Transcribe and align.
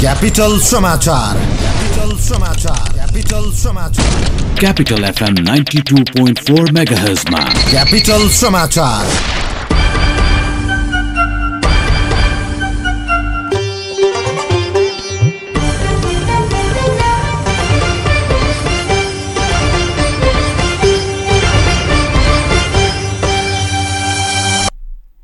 Capital 0.00 0.58
समाचार 0.62 1.38
capital 1.38 2.16
समाचार 2.26 2.92
capital 2.92 3.50
समाचार 3.62 4.54
capital 4.60 5.04
FM 5.04 5.34
ninety 5.40 5.80
two 5.90 6.02
point 6.10 6.38
four 6.48 6.70
mega 6.72 6.96
capital 7.70 8.28
समाचार 8.36 9.47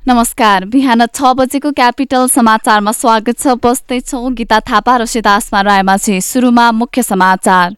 नमस्कार 0.07 0.64
बिहान 0.64 1.05
छ 1.09 1.29
बजेको 1.36 1.71
क्यापिटल 1.73 2.27
समाचारमा 2.29 2.93
स्वागत 2.93 3.39
छ। 3.39 3.54
बस्दैछौ 3.57 4.18
गीता 4.36 4.59
थापा 4.61 4.96
र 4.96 5.04
सिदासमा 5.07 5.61
रायमाझी। 5.64 6.21
सुरुमा 6.21 6.67
मुख्य 6.75 7.03
समाचार। 7.03 7.71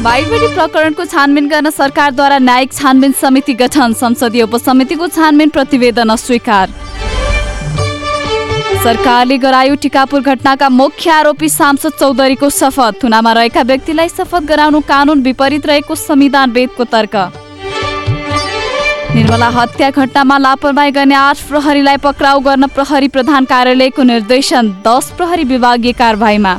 बाइकबेडी 0.00 0.48
प्रकरणको 0.54 1.04
छानबिन 1.04 1.48
गर्न 1.48 1.70
सरकारद्वारा 1.70 2.38
न्यायिक 2.40 2.72
छानबिन 2.72 3.12
समिति 3.20 3.54
गठन। 3.54 3.92
संसदीय 3.92 4.42
उपसमितिको 4.42 5.08
छानबिन 5.08 5.48
प्रतिवेदन 5.50 6.08
अस्वीकार। 6.08 6.72
सरकारले 8.84 9.38
गरायो 9.38 9.74
टिकापुर 9.76 10.20
घटनाका 10.22 10.68
मुख्य 10.72 11.10
आरोपी 11.12 11.48
सांसद 11.50 11.92
चौधरीको 12.00 12.50
शपथ। 12.50 13.02
थुनामा 13.02 13.32
रहेका 13.32 13.62
व्यक्तिलाई 13.62 14.08
शपथ 14.08 14.48
गराउनु 14.48 14.80
कानून 14.88 15.22
विपरीत 15.22 15.66
रहेको 15.66 15.94
संविधानवेदको 15.94 16.84
तर्क। 16.86 17.44
निर्मला 19.14 19.48
हत्या 19.48 19.88
घटनामा 19.90 20.38
लापरवाही 20.38 20.90
गर्ने 20.90 21.14
आठ 21.14 21.38
प्रहरीलाई 21.48 21.96
पक्राउ 21.96 22.40
गर्न 22.40 22.66
प्रहरी 22.66 23.08
प्रधान 23.08 23.44
कार्यालयको 23.44 24.02
निर्देशन 24.02 24.68
दस 24.86 25.10
प्रहरी 25.16 25.44
विभागीय 25.44 25.92
कारवाहीमा। 25.92 26.54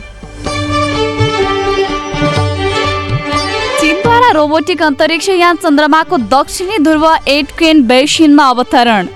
चीनद्वारा 3.80 4.32
रोबोटिक 4.32 4.82
अन्तरिक्ष 4.84 5.30
यान 5.30 5.56
चन्द्रमाको 5.56 6.18
दक्षिणी 6.34 6.78
ध्रुव 6.84 7.06
एटकेन 7.28 7.84
बेसिनमा 7.88 8.46
अवतरण। 8.50 9.08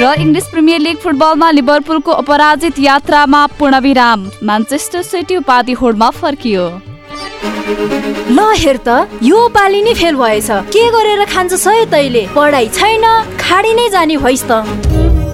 र 0.00 0.12
इङ्ग्लिस 0.18 0.46
प्रिमियर 0.48 0.80
लिग 0.80 0.96
फुटबलमा 0.96 1.50
लिभरपुलको 1.50 2.12
अपराजित 2.12 2.78
यात्रामा 2.78 3.46
पूर्णविराम। 3.58 4.28
म्यान्चेस्टर 4.44 5.02
सिटी 5.02 5.36
उपाधि 5.36 5.72
होडमा 5.72 6.10
फर्कियो। 6.20 6.68
ल 7.42 8.38
हेर 8.56 8.76
त 8.86 9.08
यो 9.22 9.48
पालि 9.48 9.82
नै 9.82 9.94
फेल 9.94 10.16
भएछ। 10.16 10.48
के 10.72 10.82
गरेर 10.90 11.24
खान्छ 11.24 11.52
सय 11.54 11.84
तैले? 11.92 12.26
पढाइ 12.36 12.68
छैन 12.68 13.04
खाडी 13.40 13.72
नै 13.74 13.88
जाने 13.88 14.16
भइस् 14.16 14.44
त। 14.50 15.09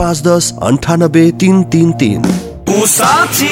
पाँच 0.00 0.18
दस 0.22 0.52
अन्ठानब्बे 0.62 1.30
तिन 1.40 1.62
तिन 1.62 1.92
तिन। 1.92 2.22
साथी 2.88 3.50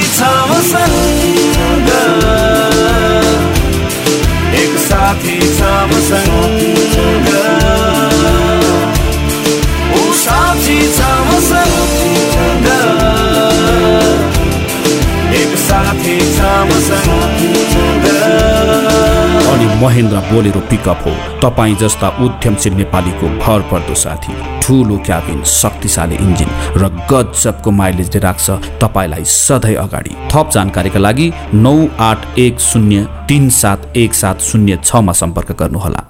महेन्द्र 19.79 20.19
बोलेरो 20.31 20.61
पिकअप 20.71 21.03
हो। 21.07 21.13
तपाईँ 21.43 21.75
जस्ता 21.81 22.09
उद्यमशील 22.25 22.75
नेपालीको 22.75 23.29
भर 23.39 23.61
पर्दो 23.71 23.95
साथी 23.95 24.33
ठुलो 24.63 24.97
क्याबिन 25.07 25.43
शक्तिशाली 25.45 26.17
इन्जिन 26.17 26.51
र 26.77 26.89
गजबको 27.11 27.71
माइलेजले 27.71 28.21
राख्छ 28.21 28.51
तपाईँलाई 28.83 29.25
सधैँ 29.37 29.77
अगाडि। 29.77 30.15
थप 30.33 30.51
जानकारीका 30.55 30.99
लागि 30.99 31.33
नौ 31.55 31.77
आठ 32.11 32.39
एक 32.39 32.61
शून्य 32.61 33.07
तिन 33.29 33.49
सात 33.63 33.97
एक 33.97 34.15
सात 34.15 34.41
शून्य 34.43 34.79
छमा 34.85 35.13
सम्पर्क 35.13 35.53
गर्नुहोला। 35.61 36.05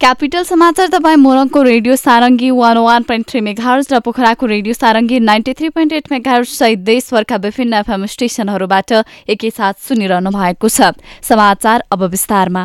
क्यापिटल 0.00 0.42
समाचार 0.48 0.88
तपाईँ 0.88 1.16
मोरङको 1.20 1.62
radio 1.62 1.96
Sarangi 1.96 2.50
one 2.50 2.78
one 2.80 3.02
point 3.04 3.26
three 3.28 3.40
megahertz 3.44 3.92
र 3.92 3.98
पोखराको 4.00 4.46
radio 4.46 4.74
Sarangi 4.74 5.18
ninety 5.20 5.52
three 5.52 5.68
point 5.76 5.92
eight 5.92 6.08
megahertz 6.12 6.56
सहित 6.58 6.78
देशभरका 6.88 7.36
विभिन्न 7.36 7.74
एफएम 7.84 8.06
स्टेशनहरूबाट 8.08 8.92
एकैसाथ 9.28 9.74
सुनिरहनु 9.84 10.30
भएको 10.32 10.68
छ। 10.68 10.96
समाचार 11.20 11.84
अब 11.92 12.04
विस्तारमा। 12.16 12.64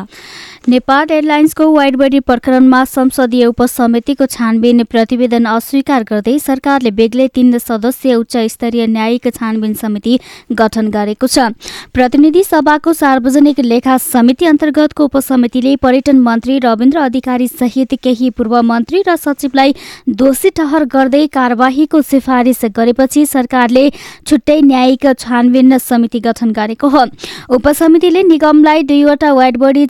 नेपाल 0.68 1.10
एयरलाइन्सको 1.12 1.64
वाइड 1.72 1.96
बडी 1.96 2.18
प्रकरणमा 2.20 2.82
संसदीय 2.84 3.44
उपसमितिको 3.46 4.26
छानबिन 4.26 4.82
प्रतिवेदन 4.84 5.44
अस्वीकार 5.46 6.02
गर्दै 6.04 6.38
सरकारले 6.38 6.90
बेग्लै 6.92 7.26
तीन 7.34 7.58
सदस्यीय 7.58 8.14
उच्च 8.14 8.36
स्तरीय 8.52 8.86
न्यायिक 8.86 9.28
छानबिन 9.34 9.74
समिति 9.76 10.18
गठन 10.52 10.88
गरेको 10.90 11.26
छ। 11.26 11.44
प्रतिनिधि 11.94 12.42
सभाको 12.44 12.92
सार्वजनिक 12.92 13.60
लेखा 13.62 13.98
समिति 13.98 14.46
अन्तर्गतको 14.46 15.04
उपसमितिले 15.04 15.76
पर्यटन 15.78 16.18
मन्त्री 16.20 16.58
रविन्द्र 16.58 16.98
अधिकारी 17.00 17.46
सहित 17.50 17.94
केही 18.02 18.30
पूर्व 18.32 18.60
मन्त्री 18.64 19.02
र 19.08 19.16
सचिवलाई 19.18 19.74
दोषी 20.16 20.50
ठहर 20.58 20.84
गर्दै 20.96 21.26
कार्यवाहीको 21.38 22.02
सिफारिस 22.04 22.64
गरेपछि 22.76 23.24
सरकारले 23.26 23.86
छुट्टै 24.26 24.60
न्यायिक 24.64 25.06
छानबिन 25.16 25.78
समिति 25.86 26.20
गठन 26.26 26.50
गरेको 26.58 26.88
हो। 26.88 27.06
उपसमितिले 27.54 28.22
निगमलाई 28.24 28.82
दुईवटा 28.84 29.32
वाइड 29.32 29.56
बडी 29.58 29.86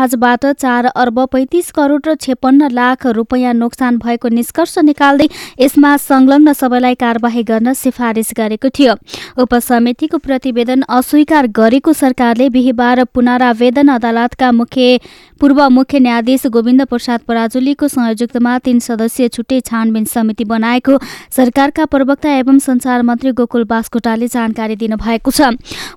जहाजबाट 0.00 0.44
चार 0.54 0.84
अर्ब 0.86 1.18
पैंतिस 1.28 1.70
करोड 1.70 2.06
र 2.08 2.14
छेपन्न 2.16 2.68
लाख 2.72 3.06
रुपियाँ 3.12 3.52
नोक्सान 3.54 3.96
भएको 4.00 4.28
निष्कर्ष 4.30 4.78
निकाल्दै 4.80 5.26
यसमा 5.60 5.96
संलग्न 6.00 6.52
सबैलाई 6.56 6.94
कार्यवाही 6.96 7.42
गर्न 7.44 7.72
सिफारिस 7.74 8.32
गरेको 8.32 8.68
थियो। 8.70 8.94
उपसमितिको 9.36 10.18
प्रतिवेदन 10.18 10.82
अस्वीकार 10.88 11.46
गरेको 11.52 11.92
सरकारले 11.92 12.48
बिहिबार 12.48 13.04
पुनरावेदन 13.12 13.88
अदालतका 13.90 14.52
मुख्य 14.52 14.98
पूर्व 15.40 15.60
मुख्य 15.70 15.98
न्यायाधीश 15.98 16.46
गोविन्द 16.46 16.82
प्रसाद 16.86 17.20
पराजुलीको 17.28 17.88
संयोजकमा 17.88 18.56
तीन 18.60 18.78
सदस्यीय 18.78 19.28
छुट्टै 19.28 19.60
छानबिन 19.60 20.04
समिति 20.06 20.44
बनाएको 20.44 20.98
सरकारका 21.36 21.84
प्रवक्ता 21.86 22.32
एवं 22.32 22.58
संचार 22.60 23.02
मन्त्री 23.02 23.30
गोकुल 23.32 23.64
बास्कोटाले 23.64 24.28
जानकारी 24.28 24.76
दिनुभएको 24.76 25.30
छ। 25.30 25.48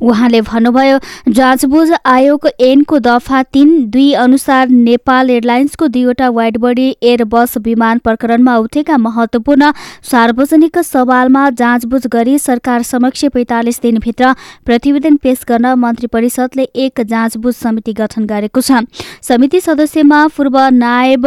उहाँले 0.02 0.42
भन्नुभयो 0.44 1.00
जाँचबुझ 1.30 1.90
आयोग 2.06 2.48
एनको 2.62 3.00
दफा 3.00 3.42
तीन 3.54 3.74
दुई 3.90 4.14
अनुसार 4.20 4.70
नेपाल 4.70 5.30
एयरलाइन्सको 5.30 5.88
दुईवटा 5.90 6.30
वाइड 6.30 6.58
बडी 6.60 6.88
एयर 7.04 7.24
बस 7.28 7.58
विमान 7.60 7.98
प्रकरणमा 8.00 8.56
उठेका 8.60 8.98
महत्वपूर्ण 9.00 9.72
सार्वजनिक 10.12 10.80
सवालमा 10.86 11.50
जाँचबुझ 11.58 12.02
गरी 12.08 12.38
सरकार 12.40 12.84
समक्ष 12.86 13.26
पैंतालिस 13.34 13.82
दिनभित्र 13.82 14.34
प्रतिवेदन 14.66 15.16
पेश 15.24 15.44
गर्न 15.50 15.74
मन्त्री 15.84 16.08
परिषदले 16.16 16.70
एक 16.78 17.02
जाँचबुझ 17.10 17.56
समिति 17.58 17.94
गठन 17.94 18.26
गरेको 18.26 18.62
छ। 18.62 18.84
समिति 19.34 19.60
सदस्यमा 19.62 20.18
पूर्व 20.30 20.58
नायब 20.72 21.26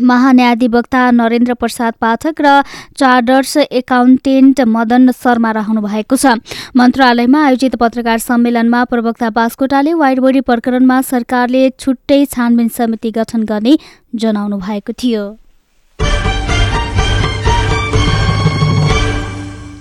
महान्यायाधिवक्ता 0.00 1.02
नरेन्द्र 1.10 1.54
प्रसाद 1.54 1.94
पाठक 2.00 2.40
र 2.40 2.62
चार्टर्स 2.98 3.56
एकाउन्टेन्ट 3.56 4.60
मदन 4.66 5.10
शर्मा 5.12 5.50
रहनु 5.58 5.80
भएको 5.82 6.16
छ। 6.16 6.34
मन्त्रालयमा 6.74 7.44
आयोजित 7.46 7.76
पत्रकार 7.78 8.18
सम्मेलनमा 8.18 8.82
प्रवक्ता 8.90 9.30
बास्कोटाले 9.30 9.94
वाइड 9.94 10.20
बडी 10.26 10.40
प्रकरणमा 10.42 11.00
सरकारले 11.06 11.62
छुट्टै 11.78 12.24
छानबिन 12.34 12.68
समिति 12.74 13.10
गठन 13.12 13.42
गर्ने 13.46 13.78
जनाउनु 14.16 14.58
भएको 14.58 14.92
थियो। 14.98 15.24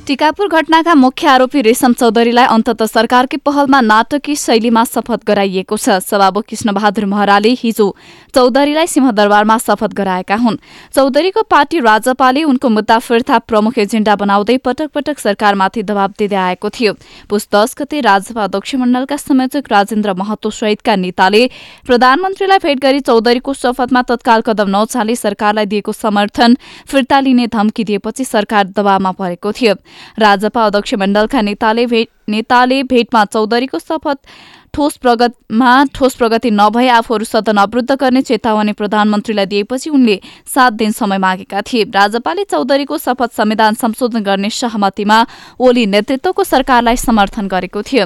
टिकापुर 0.07 0.47
घटनाका 0.49 0.93
मुख्य 0.95 1.27
आरोपी 1.27 1.61
रेशम 1.61 1.93
चौधरीलाई 1.93 2.45
अन्तत 2.47 2.81
सरकारकै 2.83 3.37
पहलमा 3.39 3.79
नाटकीय 3.81 4.35
शैलीमा 4.35 4.83
शपथ 4.83 5.21
गराइएको 5.27 5.77
छ। 5.77 6.01
सभामुख 6.01 6.45
कृष्णबहादुर 6.49 7.05
महराले 7.05 7.49
हिजो 7.53 7.85
चौधरीलाई 8.33 8.87
सिंहदरबारमा 8.87 9.57
शपथ 9.59 9.93
गराएका 9.93 10.35
हुन्। 10.35 10.57
चौधरीको 10.95 11.41
पार्टी 11.45 11.79
राजपाले 11.79 12.43
उनको 12.43 12.69
मुद्दा 12.71 12.97
फिर्ता 12.99 13.37
प्रमुख 13.45 13.77
एजेण्डा 13.77 14.15
बनाउँदै 14.15 14.57
पटक 14.65 14.89
पटक 14.89 15.19
सरकारमाथि 15.19 15.83
दबाव 15.83 16.17
दिँदै 16.17 16.35
आएको 16.47 16.69
थियो। 16.71 16.93
पुस 17.29 17.47
दस 17.53 17.75
गते 17.77 18.01
राजपा 18.01 18.43
अध्यक्ष 18.43 18.75
मण्डलका 18.81 19.17
संयोजक 19.17 19.69
राजेन्द्र 19.71 20.13
महतो 20.17 20.49
सहितका 20.51 20.95
नेताले 20.97 21.45
प्रधानमन्त्रीलाई 21.85 22.59
भेट 22.65 22.79
गरी 22.81 22.99
चौधरीको 23.05 23.53
शपथमा 23.53 24.01
तत्काल 24.09 24.41
कदम 24.49 24.75
नचाली 24.75 25.15
सरकारलाई 25.15 25.65
दिएको 25.67 25.93
समर्थन 25.93 26.57
फिर्ता 26.89 27.19
लिने 27.21 27.47
धम्की 27.53 27.83
दिएपछि 27.85 28.25
सरकार 28.25 28.73
दबावमा 28.73 29.11
परेको 29.13 29.51
थियो। 29.53 29.75
राजपा 30.19 30.65
अध्यक्ष 30.65 30.93
मण्डलका 30.93 31.41
नेताले 31.41 31.85
भेट 31.85 32.07
नेताले 32.27 32.81
भेटमा 32.85 33.23
चौधरीको 33.25 33.79
शपथ 33.79 34.27
ठोस 34.73 34.95
प्रगतिमा 34.97 35.71
ठोस 35.95 36.13
प्रगति 36.15 36.49
नभए 36.51 36.87
आफूहरू 36.89 37.25
सदन 37.25 37.57
अवरुद्ध 37.57 37.91
गर्ने 37.91 38.21
चेतावनी 38.21 38.71
प्रधानमन्त्रीलाई 38.73 39.45
दिएपछि 39.45 39.89
उनले 39.89 40.19
सात 40.47 40.73
दिन 40.73 40.91
समय 40.91 41.17
मागेका 41.17 41.61
थिए। 41.61 41.83
राजपाले 41.85 42.43
चौधरीको 42.43 42.97
शपथ 42.97 43.31
संविधान 43.37 43.73
संशोधन 43.73 44.23
गर्ने 44.23 44.49
सहमतिमा 44.49 45.17
ओली 45.59 45.85
नेतृत्वको 45.85 46.43
सरकारलाई 46.43 46.97
समर्थन 46.97 47.47
गरेको 47.47 47.81
थियो। 47.81 48.05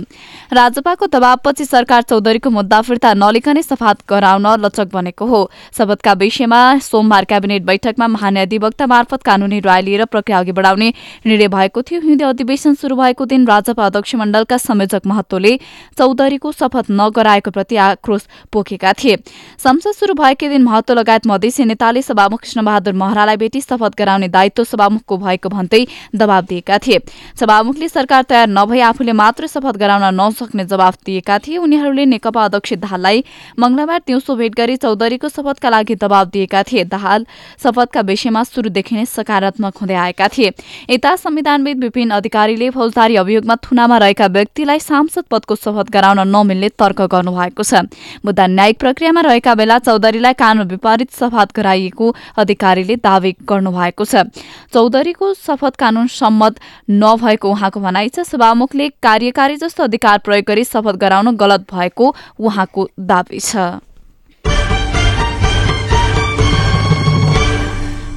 राजपाको 0.53 1.07
दबावपछि 1.07 1.65
सरकार 1.65 2.01
चौधरीको 2.03 2.49
मुद्दा 2.49 2.81
फिर्ता 2.81 3.13
नलिकने 3.15 3.63
शपथ 3.63 4.01
गराउन 4.09 4.47
लचक 4.65 4.89
बनेको 4.93 5.25
हो। 5.25 5.43
शपथका 5.77 6.13
विषयमा 6.15 6.61
सोमबार 6.81 7.25
क्याबिनेट 7.25 7.65
बैठकमा 7.65 8.07
महान्याधिवक्ता 8.07 8.87
मार्फत 8.87 9.23
कानूनी 9.23 9.59
राय 9.61 9.81
लिएर 9.81 10.05
प्रक्रिया 10.07 10.39
अघि 10.39 10.51
बढाउने 10.51 10.89
निर्णय 11.25 11.47
भएको 11.47 11.81
थियो। 11.83 12.01
हिउँदे 12.01 12.23
अधिवेशन 12.25 12.75
शुरू 12.75 12.95
भएको 12.95 13.25
दिन 13.27 13.47
राजपा 13.47 13.85
अध्यक्ष 13.85 14.15
मण्डलका 14.15 14.57
संयोजक 14.57 15.01
महत्वले 15.05 15.57
चौधरीको 15.97 16.53
शपथ 16.55 16.91
नगराएको 16.91 17.51
प्रति 17.51 17.75
आक्रोश 17.77 18.27
पोखेका 18.53 18.93
थिए। 18.93 19.15
संसद 19.59 19.91
शुरू 19.93 20.13
भएकै 20.15 20.49
दिन 20.49 20.63
महत्व 20.63 20.93
लगायत 20.93 21.27
मधेसी 21.27 21.65
नेताले 21.65 22.01
सभामुख 22.03 22.41
कृष्णबहादुर 22.41 22.93
महरालाई 22.95 23.37
भेटी 23.37 23.61
शपथ 23.61 23.97
गराउने 23.97 24.27
दायित्व 24.29 24.63
सभामुखको 24.65 25.17
भएको 25.17 25.49
भन्दै 25.49 25.85
दबाव 26.15 26.41
दिएका 26.45 26.77
थिए। 26.77 26.99
सभामुखले 27.39 27.89
सरकार 27.89 28.23
तयार 28.25 28.47
नभई 28.49 28.79
आफूले 28.81 29.11
मात्र 29.13 29.47
शपथ 29.47 29.77
गराउन 29.77 30.03
नसक्ने 30.15 30.65
जवाफ 30.65 30.97
दिएका 31.05 31.37
थिए। 31.39 31.57
उनीहरूले 31.57 32.05
नेकपा 32.07 32.43
अध्यक्ष 32.45 32.73
दाहाललाई 32.75 33.23
मंगलबार 33.59 34.01
दिउँसो 34.07 34.35
भेट 34.35 34.55
गरी 34.55 34.75
चौधरीको 34.77 35.29
शपथका 35.29 35.69
लागि 35.69 35.95
दबाव 35.97 36.25
दिएका 36.29 36.63
थिए। 36.63 36.83
दाहाल 36.85 37.25
शपथका 37.63 38.01
विषयमा 38.03 38.43
शुरूदेखि 38.45 38.95
नै 38.95 39.05
सकारात्मक 39.07 39.77
हुँदै 39.77 39.95
आएका 39.95 40.27
थिए। 40.27 40.51
यता 40.89 41.15
संविधानविद 41.17 41.83
विपिन 41.83 42.09
अधिकारीले 42.11 42.69
फौजदारी 42.69 43.15
अभियोगमा 43.15 43.55
थुनामा 43.63 43.97
रहेका 43.97 44.27
व्यक्तिलाई 44.29 44.79
सांसद 44.81 45.23
पदको 45.31 45.55
शपथ 45.55 45.89
गराउन 45.91 46.27
नमिल्ने 46.45 46.69
तर्क 46.77 47.01
गर्नुभएको 47.09 47.63
छ। 47.63 47.89
मुद्दा 48.21 48.45
न्यायिक 48.47 48.79
प्रक्रियामा 48.79 49.21
रहेका 49.23 49.55
बेला 49.55 49.79
चौधरीलाई 49.81 50.33
कानून 50.37 50.67
विपरीत 50.67 51.11
शपथ 51.17 51.55
गराइएको 51.55 52.13
अधिकारीले 52.37 52.95
दावी 53.01 53.31
गर्नुभएको 53.43 54.05
छ। 54.05 54.29
चौधरीको 54.73 55.33
शपथ 55.35 55.75
कानून 55.75 56.07
सम्मत 56.13 56.59
नभएको 57.01 57.49
उहाँको 57.49 57.79
भनाइ 57.81 58.09
छ। 58.09 58.27
सभामुखले 58.27 58.89
कार्यकारी 59.01 59.55
जस्तो 59.57 59.83
अधिकार 59.83 60.17
प्रयोग 60.21 60.45
गरी 60.45 60.63
शपथ 60.65 60.95
गराउन 61.01 61.35
गलत 61.35 61.65
भएको 61.73 62.13
उहाँको 62.39 62.87
दावी 63.01 63.39
छ। 63.41 63.81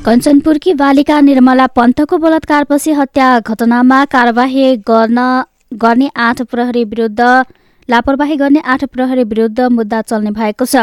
कञ्चनपुरकी 0.06 0.72
बालिका 0.74 1.20
निर्मला 1.20 1.66
पन्तको 1.68 2.16
बलात्कारपछि 2.18 2.92
हत्या 2.92 3.28
घटनामा 3.40 4.04
कार्यवाही 4.04 4.76
गर्न 4.88 5.18
गर्ने 5.74 6.08
आठ 6.16 6.42
प्रहरी 6.42 6.84
विरुद्ध 6.84 7.20
लापरवाही 7.88 8.36
गर्ने 8.36 8.60
आठ 8.66 8.84
प्रहरी 8.84 9.22
विरुद्ध 9.24 9.60
मुद्दा 9.72 10.00
चल्ने 10.02 10.30
भएको 10.30 10.64
छ। 10.64 10.76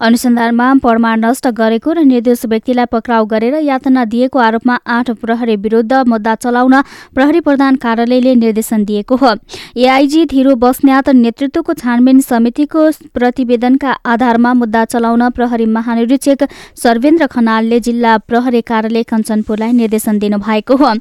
अनुसन्धानमा 0.00 0.66
प्रमाण 0.78 1.24
नष्ट 1.24 1.46
गरेको 1.50 1.92
र 1.92 2.02
निर्दोष 2.04 2.44
व्यक्तिलाई 2.46 2.86
पक्राउ 2.86 3.24
गरेर 3.26 3.54
यातना 3.60 4.04
दिएको 4.06 4.38
आरोपमा 4.38 4.78
आठ 4.86 5.10
प्रहरी 5.18 5.56
विरुद्ध 5.58 5.92
मुद्दा 6.06 6.34
चलाउन 6.36 6.74
प्रहरी 7.14 7.40
प्रधान 7.40 7.76
कार्यालयले 7.76 8.34
निर्देशन 8.34 8.84
दिएको 8.84 9.16
हो। 9.16 9.34
एआइजी 9.76 10.24
धिरो 10.26 10.54
बस्न्यात 10.56 11.08
नेतृत्वको 11.16 11.72
छानबिन 11.74 12.20
समितिको 12.22 12.90
प्रतिवेदनका 13.10 13.90
आधारमा 14.06 14.54
मुद्दा 14.54 14.84
चलाउन 14.84 15.28
प्रहरी 15.30 15.66
महानिरीक्षक 15.66 16.46
सर्वेन्द्र 16.78 17.26
खनालले 17.26 17.80
जिल्ला 17.80 18.16
प्रहरी 18.28 18.60
कार्यालय 18.62 19.02
कञ्चनपुरलाई 19.10 19.72
निर्देशन 19.72 20.18
दिनुभएको 20.18 20.76
हो। 20.76 20.94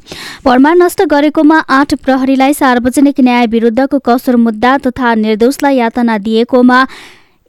प्रमाण 0.43 0.81
नष्ट 0.81 1.05
गरेकोमा 1.05 1.59
आठ 1.69 1.93
प्रहरीलाई 2.01 2.53
सार्वजनिक 2.55 3.19
न्याय 3.21 3.47
विरुद्धको 3.47 3.99
कसुर 4.01 4.35
मुद्दा 4.39 4.77
तथा 4.87 5.13
निर्दोष 5.15 5.50
निर्दोषलाई 5.51 5.75
यातना 5.75 6.17
दिएकोमा 6.17 6.85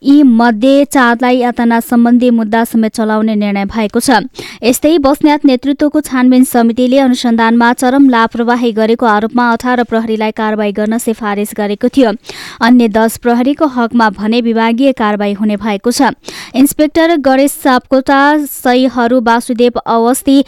यी 0.02 0.22
मध्ये 0.22 0.84
चारलाई 0.84 1.36
यातना 1.38 1.78
सम्बन्धी 1.80 2.30
मुद्दा 2.34 2.64
समेत 2.64 2.90
चलाउने 2.90 3.34
निर्णय 3.38 3.64
भएको 3.70 4.00
छ। 4.02 4.26
यस्तै 4.58 4.98
बस्न्यात 4.98 5.44
नेतृत्वको 5.46 6.00
छानबिन 6.02 6.44
समितिले 6.44 6.98
अनुसन्धानमा 6.98 7.72
चरम 7.78 8.08
लापरवाही 8.10 8.70
गरेको 8.74 9.06
आरोपमा 9.06 9.44
अठार 9.52 9.82
प्रहरीलाई 9.86 10.30
कारवाही 10.34 10.72
गर्न 10.74 10.98
सिफारिस 10.98 11.54
गरेको 11.54 11.88
थियो। 11.94 12.10
अन्य 12.58 12.88
दस 12.90 13.22
प्रहरीको 13.22 13.66
हकमा 13.78 14.10
भने 14.18 14.40
विभागीय 14.42 14.92
कारवाही 14.98 15.32
हुने 15.38 15.56
भएको 15.62 15.90
छ। 15.94 16.10
इन्सपेक्टर 16.50 17.16
गणेश 17.22 17.50
सापकोटा 17.62 18.20
सहीहरू 18.42 19.20
वासुदेव 19.22 19.78
अवस्थी 19.78 20.38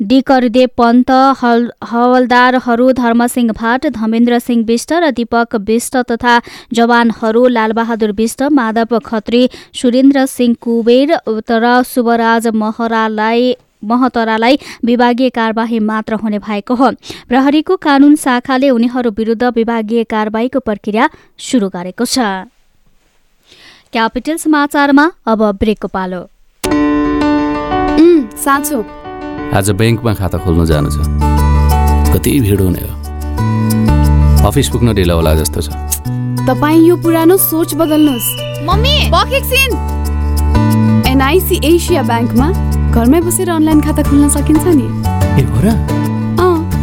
डिकरदेव 0.00 0.68
पन्त 0.78 1.10
हल 1.42 1.70
हवलदारहरू 1.84 2.90
धर्मसिंह 2.92 3.52
भाट 3.52 3.86
धमेन्द्र 3.86 4.38
सिंह 4.38 4.64
विष्ट 4.64 4.92
र 4.94 5.10
दीपक 5.10 5.54
विष्ट 5.66 5.96
तथा 6.10 6.40
जवानहरू 6.72 7.46
लालबहादुर 7.48 8.12
विष्ट 8.12 8.42
माधव 8.52 8.98
खत्री 8.98 9.48
सुरेन्द्र 9.74 10.26
सिंह 10.26 10.54
कुबेर 10.60 11.10
र 11.50 11.82
शुभराज 11.84 12.46
महरालाई 12.54 13.56
महतरालाई 13.84 14.58
विभागीय 14.84 15.30
कारवाही 15.30 15.78
मात्र 15.78 16.14
हुने 16.14 16.38
भएको 16.38 16.74
हो। 16.74 16.90
प्रहरीको 17.28 17.76
कानून 17.76 18.14
शाखाले 18.16 18.70
उनीहरू 18.70 19.10
विरुद्ध 19.10 19.44
विभागीय 19.56 20.04
कारवाहीको 20.04 20.60
प्रक्रिया 20.60 21.08
सुरु 21.38 21.68
गरेको 21.68 22.04
छ। 22.04 22.18
क्यापिटल 23.92 24.36
समाचारमा 24.36 25.10
अब 25.26 25.40
ब्रेकको 25.60 25.88
पालो 25.88 26.20
आज 29.56 29.70
ब्याङ्कमा 29.80 30.12
खाता 30.14 30.38
खोल्नु 30.44 30.64
जानु 30.68 30.90
छ। 30.92 30.96
कति 32.12 32.30
भिड 32.40 32.60
हुने 32.60 32.82
हो। 32.84 32.92
अफिस 34.48 34.68
पुग्न 34.68 34.92
ढिलो 34.94 35.14
होला 35.16 35.34
जस्तो 35.34 35.60
छ। 35.60 35.68
तपाईँ 36.44 36.84
यो 36.88 36.96
पुरानो 37.00 37.36
सोच 37.36 37.74
बदल्नुहोस्। 37.80 38.28
मम्मी 38.68 38.94
एनआइसी 41.10 41.56
एसिया 41.64 42.02
ब्याङ्कमा 42.02 42.48
घरमै 42.92 43.20
बसेर 43.20 43.50
अनलाइन 43.50 43.80
खाता 43.80 44.02
खोल्न 44.08 44.28
सकिन्छ 44.36 44.64
नि। 44.68 44.86
ए 45.40 45.42
हो 45.48 45.60
र? 45.64 45.66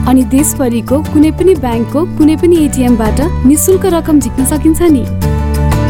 अनि 0.10 0.24
देशभरिको 0.34 0.98
कुनै 1.14 1.32
पनि 1.38 1.54
ब्याङ्कको 1.62 2.00
कुनै 2.18 2.36
पनि 2.42 2.56
एटिएमबाट 2.66 3.20
निशुल्क 3.46 3.86
रकम 3.94 4.20
झिक्न 4.20 4.46
सकिन्छ 4.46 4.82
नि। 4.96 5.04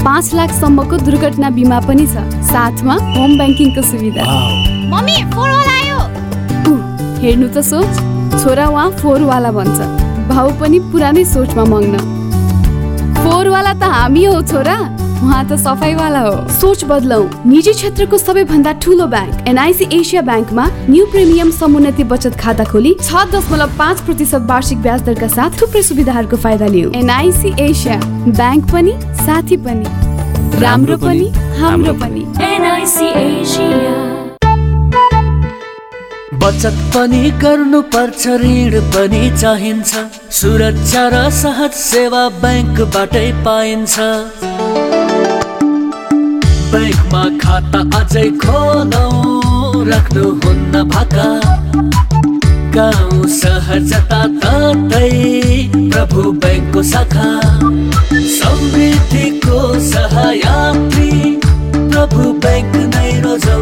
पाँच 0.04 0.25
लाखसम्मको 0.33 0.95
दुर्घटना 1.07 1.50
बिमा 1.57 1.80
पनि 1.88 2.06
छ। 2.07 2.16
साथमा 2.51 2.95
होम 3.16 3.31
ब्याङ्किङको 3.39 3.81
सुविधा। 3.92 4.24
मम्मी 4.92 5.18
फोन 5.33 5.50
आयो 5.50 5.64
हेर्नु 7.21 7.47
त 7.47 7.62
सोच 7.71 7.94
छोरा 8.41 8.65
उहाँ 8.67 8.89
फोरवाला 9.00 9.51
भन्छ। 9.51 9.79
भाउ 10.29 10.50
पनि 10.60 10.79
पुरानै 10.91 11.24
सोचमा 11.25 11.63
मग्न। 11.72 11.98
फोरवाला 13.24 13.74
त 13.74 13.84
हामी 13.95 14.24
हो 14.25 14.41
छोरा 14.51 14.77
उहाँ 15.15 15.43
त 15.50 15.55
सफाइवाला 15.57 16.19
हो। 16.19 16.36
सोच 16.51 16.84
बदलौ। 16.86 17.22
निजी 17.48 17.74
क्षेत्रको 17.74 18.17
सबैभन्दा 18.17 18.72
ठुलो 18.84 19.05
ब्याङ्क 19.07 19.48
एनआइसी 19.48 19.86
एसिया 20.00 20.22
ब्याङ्कमा 20.22 20.65
न्यू 20.89 21.05
प्रिमियम 21.12 21.51
समुन्नति 21.51 22.03
बचत 22.12 22.36
खाता 22.39 22.63
खोली 22.72 22.93
छ 23.01 23.24
दशमलव 23.34 23.77
पाँच 23.79 24.01
प्रतिशत 24.05 24.41
वार्षिक 24.50 24.81
ब्याज 24.81 25.01
दरका 25.07 25.27
साथ 25.38 25.62
थुप्रै 25.62 25.81
सुविधाहरूको 25.81 26.38
फाइदा 26.38 26.67
लियो। 26.75 26.91
एनआइसी 26.95 27.53
एसिया 27.60 28.00
ब्याङ्क 28.27 28.72
पनि 28.74 28.93
साथी 29.24 29.57
पनि। 29.65 29.88
राम्रो 30.62 30.98
पनि 30.98 31.27
हाम्रो 31.62 31.93
पनि। 32.03 32.22
NIC 32.51 33.07
Asia. 33.24 34.14
बचत 36.45 36.75
पनि 36.93 37.29
गर्नु 37.41 37.81
पर्छ 37.93 38.23
ऋण 38.41 38.73
पनि 38.93 39.21
चाहिन्छ। 39.41 39.91
सुरक्षा 40.39 41.03
र 41.13 41.21
सहज 41.37 41.71
सेवा 41.77 42.21
ब्याङ्कबाटै 42.41 43.29
पाइन्छ। 43.45 43.95
ब्याङ्कमा 46.73 47.23
खाता 47.43 47.81
अझै 47.99 48.27
खोलौ 48.43 49.07
राख्नुहुन्न 49.89 50.83
भाका। 50.93 51.27
गाउँ 52.77 53.25
सहर 53.39 53.79
जताततै 53.93 55.09
प्रभु 55.73 56.21
ब्याङ्कको 56.45 56.83
शाखा। 56.93 57.31
समृद्धिको 58.37 59.63
सहयात्री 59.89 61.11
प्रभु 61.73 62.31
ब्याङ्क 62.45 62.75
नै 62.93 63.11
रोजौ। 63.25 63.59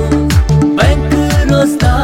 ब्याङ्क 0.78 1.12
रोज्दा 1.54 1.96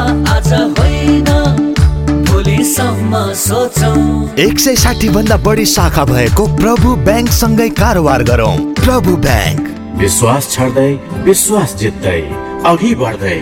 एक 4.40 4.60
सय 4.60 4.76
साठी 4.76 5.10
भन्दा 5.10 5.38
बढी 5.38 5.66
शाखा 5.66 6.06
भएको 6.06 6.46
प्रभु 6.56 6.96
ब्याङ्क 6.96 7.30
सँगै 7.30 7.70
कारोबार 7.70 8.24
गरौँ। 8.24 8.58
प्रभु 8.74 9.16
ब्याङ्क। 9.18 9.62
विश्वास 9.98 10.52
छर्दै 10.52 10.94
विश्वास 11.24 11.76
जित्दै 11.76 12.22
अघि 12.66 12.96
बढ्दै। 12.96 13.40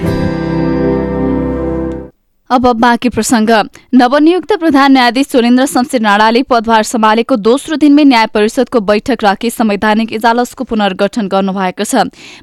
अब 2.49 2.71
बाँकी 2.71 3.09
प्रसङ्ग। 3.09 3.51
नवनियुक्त 3.93 4.53
प्रधान 4.53 4.91
न्यायाधीश 4.91 5.27
सुरेन्द्र 5.27 5.65
शमशेर 5.65 6.01
राणाले 6.01 6.43
पदभार 6.43 6.83
सम्हालेको 6.83 7.35
दोस्रो 7.35 7.75
दिनमै 7.75 8.03
न्याय 8.03 8.25
परिषदको 8.25 8.79
बैठक 8.79 9.23
राखी 9.23 9.49
संवैधानिक 9.49 10.13
इजालसको 10.13 10.63
पुनर्गठन 10.63 11.27
गर्नुभएको 11.27 11.83
छ। 11.83 11.95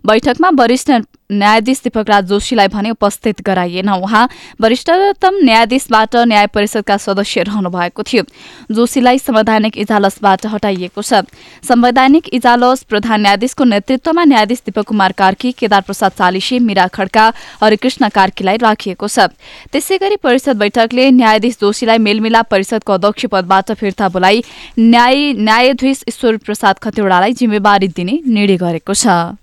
बैठकमा 0.06 0.48
वरिष्ठ 0.54 0.90
न्यायाधीश 1.30 1.80
दीपक 1.84 2.08
राज 2.08 2.24
जोशीलाई 2.28 2.68
भने 2.68 2.90
उपस्थित 2.90 3.40
गराइएन 3.42 3.88
उहाँ। 3.90 4.28
वरिष्ठतम 4.60 5.34
न्यायाधीशबाट 5.44 6.16
न्याय 6.28 6.46
परिषदका 6.46 6.96
सदस्य 6.96 7.42
रहनु 7.42 7.70
भएको 7.70 8.02
थियो। 8.02 8.24
जोशीलाई 8.70 9.18
संवैधानिक 9.18 9.78
इजालसबाट 9.78 10.46
हटाइएको 10.46 11.02
छ। 11.02 11.24
संवैधानिक 11.64 12.28
इजालस 12.34 12.82
प्रधान 12.84 13.20
न्यायाधीशको 13.20 13.64
नेतृत्वमा 13.64 14.24
न्यायाधीश 14.24 14.62
दीपक 14.66 14.84
कुमार 14.84 15.12
कार्की 15.12 15.52
केदार 15.52 15.80
प्रसाद 15.82 16.12
चालिसे 16.12 16.58
मीरा 16.60 16.86
खड्का 16.88 17.32
हरिकृष्ण 17.62 18.08
कार्कीलाई 18.10 18.56
राखिएको 18.58 19.08
छ। 19.08 19.32
त्यसै 19.72 19.98
गरी 19.98 20.16
परिषद 20.20 20.56
बैठकले 20.56 21.10
न्यायाधीश 21.10 21.56
जोशीलाई 21.60 21.98
मेलमिलाप 21.98 22.50
परिषदको 22.50 22.92
अध्यक्ष 22.92 23.26
पदबाट 23.32 23.72
फिर्ता 23.74 24.08
बोलाई 24.08 24.42
न्याय 24.78 25.32
न्यायाधीश 25.40 26.04
ईश्वर 26.08 26.36
प्रसाद 26.44 26.78
खतिवड़ालाई 26.78 27.32
जिम्मेवारी 27.32 27.88
दिने 27.88 28.20
निर्णय 28.26 28.56
गरेको 28.56 28.94
छ। 28.94 29.40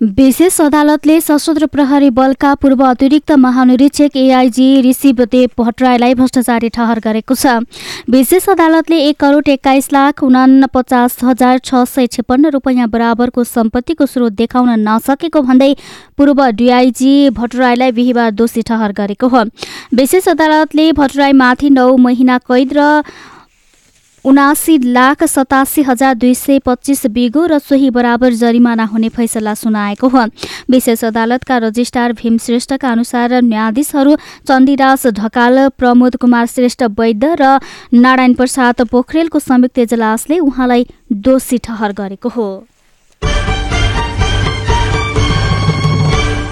विशेष 0.00 0.60
अदालतले 0.60 1.20
सशस्त्र 1.20 1.66
प्रहरी 1.66 2.08
बलका 2.12 2.52
पूर्व 2.54 2.82
अतिरिक्त 2.84 3.32
महानिरीक्षक 3.34 4.16
एआइजी 4.16 4.66
ऋषिव 4.82 5.24
देव 5.24 5.50
भट्टराईलाई 5.58 6.14
भ्रष्टाचारी 6.14 6.68
ठहर 6.68 6.98
गरेको 7.00 7.34
छ। 7.34 7.64
विशेष 8.10 8.48
अदालतले 8.50 8.98
एक 9.00 9.16
करोड 9.20 9.48
एक्काइस 9.48 9.88
लाख 9.92 10.22
उना 10.22 10.66
पचास 10.74 11.16
हजार 11.24 11.58
छ 11.64 11.84
सय 11.88 12.06
छेपन्न 12.12 12.50
रुपियाँ 12.52 12.88
बराबरको 12.88 13.44
सम्पत्तिको 13.46 14.06
स्रोत 14.06 14.32
देखाउन 14.36 14.68
नसकेको 14.84 15.42
भन्दै 15.42 15.72
पूर्व 16.16 16.44
डिआइजी 16.52 17.14
भट्टराईलाई 17.32 17.92
बिहिबार 17.96 18.30
दोषी 18.36 18.62
ठहर 18.68 18.92
गरेको 18.92 19.28
हो। 19.28 19.44
विशेष 19.96 20.28
अदालतले 20.28 20.92
भट्टराईमाथि 20.92 21.70
नौ 21.70 21.96
महिना 21.96 22.38
कैद 22.44 22.76
र 22.76 23.02
उनासी 24.26 24.76
लाख 24.84 25.22
सतासी 25.24 25.82
हजार 25.82 26.14
दुई 26.16 26.34
सय 26.34 26.58
पच्चिस 26.66 27.06
बिगो 27.14 27.44
र 27.46 27.58
सोही 27.60 27.90
बराबर 27.90 28.32
जरिमाना 28.34 28.84
हुने 28.84 29.08
फैसला 29.08 29.54
सुनाएको 29.54 30.08
हो। 30.08 30.24
विशेष 30.66 31.04
अदालतका 31.04 31.58
रजिस्ट्रार 31.58 32.12
भीम 32.12 32.38
श्रेष्ठका 32.38 32.90
अनुसार 32.90 33.32
न्यायाधीशहरू 33.44 34.16
चण्डीदास 34.48 35.06
ढकाल 35.14 35.68
प्रमोद 35.78 36.16
कुमार 36.18 36.46
श्रेष्ठ 36.48 36.82
वैद्य 36.98 37.34
र 37.40 37.58
नारायण 37.94 38.34
प्रसाद 38.34 38.82
पोखरेलको 38.90 39.38
संयुक्त 39.40 39.78
इजलासले 39.78 40.38
उहाँलाई 40.40 40.86
दोषी 41.12 41.58
ठहर 41.64 41.92
गरेको 41.94 42.28
हो। 42.28 42.48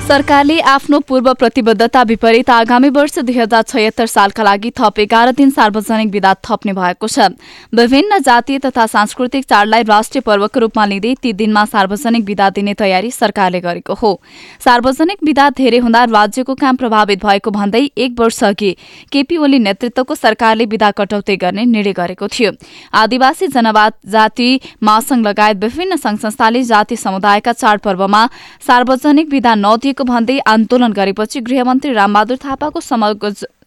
सरकारले 0.05 0.59
आफ्नो 0.61 0.99
पूर्व 1.01 1.33
प्रतिबद्धता 1.35 2.03
विपरीत 2.03 2.51
आगामी 2.51 2.89
वर्ष 2.89 3.19
दुई 3.19 3.35
हजार 3.35 3.63
छयत्तर 3.65 4.07
सालका 4.07 4.43
लागि 4.43 4.71
थप 4.79 4.99
एघार 5.01 5.31
दिन 5.33 5.51
सार्वजनिक 5.51 6.11
विदा 6.13 6.33
थप्ने 6.45 6.73
भएको 6.73 7.09
छ। 7.09 7.29
विभिन्न 7.73 8.19
जातीय 8.21 8.59
तथा 8.59 8.85
सांस्कृतिक 8.87 9.45
चाडलाई 9.45 9.83
राष्ट्रिय 9.85 10.21
पर्वको 10.21 10.61
रूपमा 10.61 10.85
लिँदै 10.87 11.15
ती 11.23 11.33
दिनमा 11.33 11.65
सार्वजनिक 11.67 12.25
विदा 12.25 12.49
दिने 12.51 12.75
तयारी 12.75 13.11
सरकारले 13.11 13.61
गरेको 13.61 13.95
हो। 13.95 14.21
सार्वजनिक 14.65 15.25
विदा 15.25 15.49
धेरै 15.53 15.79
हुँदा 15.79 16.05
राज्यको 16.07 16.55
काम 16.55 16.77
प्रभावित 16.77 17.25
भएको 17.25 17.51
भन्दै 17.51 17.83
एक 17.97 18.21
वर्ष 18.21 18.43
अघि 18.45 18.77
केपी 19.13 19.37
ओली 19.39 19.59
नेतृत्वको 19.61 20.15
सरकारले 20.17 20.65
विदा 20.67 20.91
कटौती 20.93 21.37
गर्ने 21.39 21.65
निर्णय 21.65 21.93
गरेको 21.95 22.29
थियो। 22.29 22.53
आदिवासी 22.95 23.47
जनजाति 23.49 24.51
महासंघ 24.83 25.27
लगायत 25.27 25.65
विभिन्न 25.65 25.97
संघ 25.97 26.19
संस्थाले 26.21 26.63
जाति 26.65 26.97
समुदायका 26.99 27.53
चाडपर्वमा 27.55 28.25
सार्वजनिक 28.67 29.29
विदा 29.31 29.55
नदिएको 29.95 30.05
भन्दै 30.05 30.39
आन्दोलन 30.45 30.93
गरेपछि 30.93 31.41
गृहमन्त्री 31.41 31.93
रामबहादुर 31.95 32.37
थापाको 32.37 32.81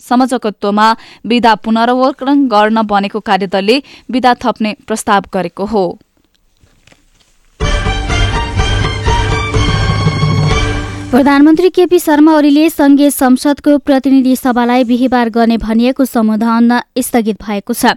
समझकत्वमा 0.02 0.88
विधा 1.26 1.54
पुनरावलोकन 1.64 2.48
गर्न 2.48 2.78
बनेको 2.84 3.20
कार्यदलले 3.20 3.76
विधा 4.12 4.34
थप्ने 4.44 4.76
प्रस्ताव 4.88 5.24
गरेको 5.34 5.66
हो। 5.66 5.84
प्रधानमन्त्री 11.12 11.70
केपी 11.70 11.98
शर्मा 12.00 12.32
ओलीले 12.36 12.70
संघीय 12.70 13.10
संसदको 13.10 13.78
प्रतिनिधि 13.78 14.36
सभालाई 14.36 14.84
बिहिबार 14.84 15.30
गर्ने 15.30 15.58
भनिएको 15.58 16.06
समाधान 16.06 16.72
स्थगित 17.00 17.44
भएको 17.44 17.74
छ। 17.74 17.94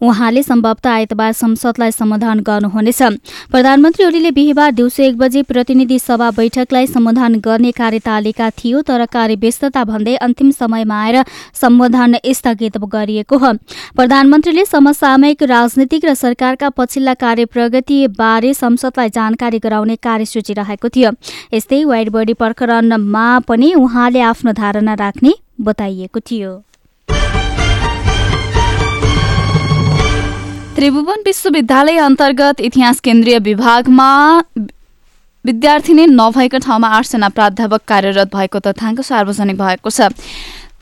उहाँले 0.00 0.42
सम्भवतः 0.42 0.90
आइतबार 0.90 1.32
संसदलाई 1.32 1.90
समाधान 1.90 2.40
गर्नुहुनेछ। 2.40 3.02
प्रधानमन्त्री 3.50 4.04
ओलीले 4.04 4.30
बिहिबार 4.30 4.70
दिउँसो 4.72 5.02
एक 5.02 5.18
बजे 5.18 5.42
प्रतिनिधि 5.42 5.98
सभा 5.98 6.30
बैठकलाई 6.30 6.86
समाधान 6.86 7.34
गर्ने 7.40 7.72
कार्यतालिका 7.72 8.50
थियो 8.50 8.82
तर 8.82 9.04
कार्यव्यस्तता 9.10 9.84
भन्दै 9.84 10.14
अन्तिम 10.22 10.50
समयमा 10.52 11.02
आएर 11.02 11.24
सम्बोधन 11.60 12.16
स्थगित 12.30 12.78
गरिएको 12.78 13.38
हो। 13.38 13.52
प्रधानमन्त्रीले 13.96 14.64
समसामयिक 14.64 15.42
राजनीतिक 15.50 16.04
र 16.04 16.14
सरकारका 16.14 16.70
पछिल्ला 16.78 17.14
कार्य 17.16 17.44
प्रगति 17.50 18.06
बारे 18.14 18.54
संसदलाई 18.54 19.10
जानकारी 19.10 19.58
गराउने 19.58 19.96
कार्यसूची 19.98 20.52
रहेको 20.52 20.88
थियो। 20.88 21.10
यस्तै 21.54 21.84
वाइट 21.84 22.10
प्रकरणमा 22.52 23.26
पनि 23.48 23.72
उहाँले 23.74 24.20
आफ्नो 24.20 24.52
धारणा 24.52 24.94
राख्ने 24.94 25.32
बताइएको 25.60 26.20
थियो। 26.20 26.50
त्रिभुवन 30.76 31.22
विश्वविद्यालय 31.26 31.98
अन्तर्गत 31.98 32.60
इतिहास 32.60 33.00
केन्द्रीय 33.00 33.38
विभागमा 33.38 34.10
विद्यार्थी 35.44 35.94
नै 35.94 36.06
नभएको 36.06 36.58
ठाउँमा 36.58 36.88
आठजना 36.88 37.28
प्राध्यापक 37.28 37.82
कार्यरत 37.88 38.34
भएको 38.36 38.58
तथ्याङ्क 38.58 39.00
सार्वजनिक 39.00 39.56
भएको 39.56 39.90
छ। 39.90 40.12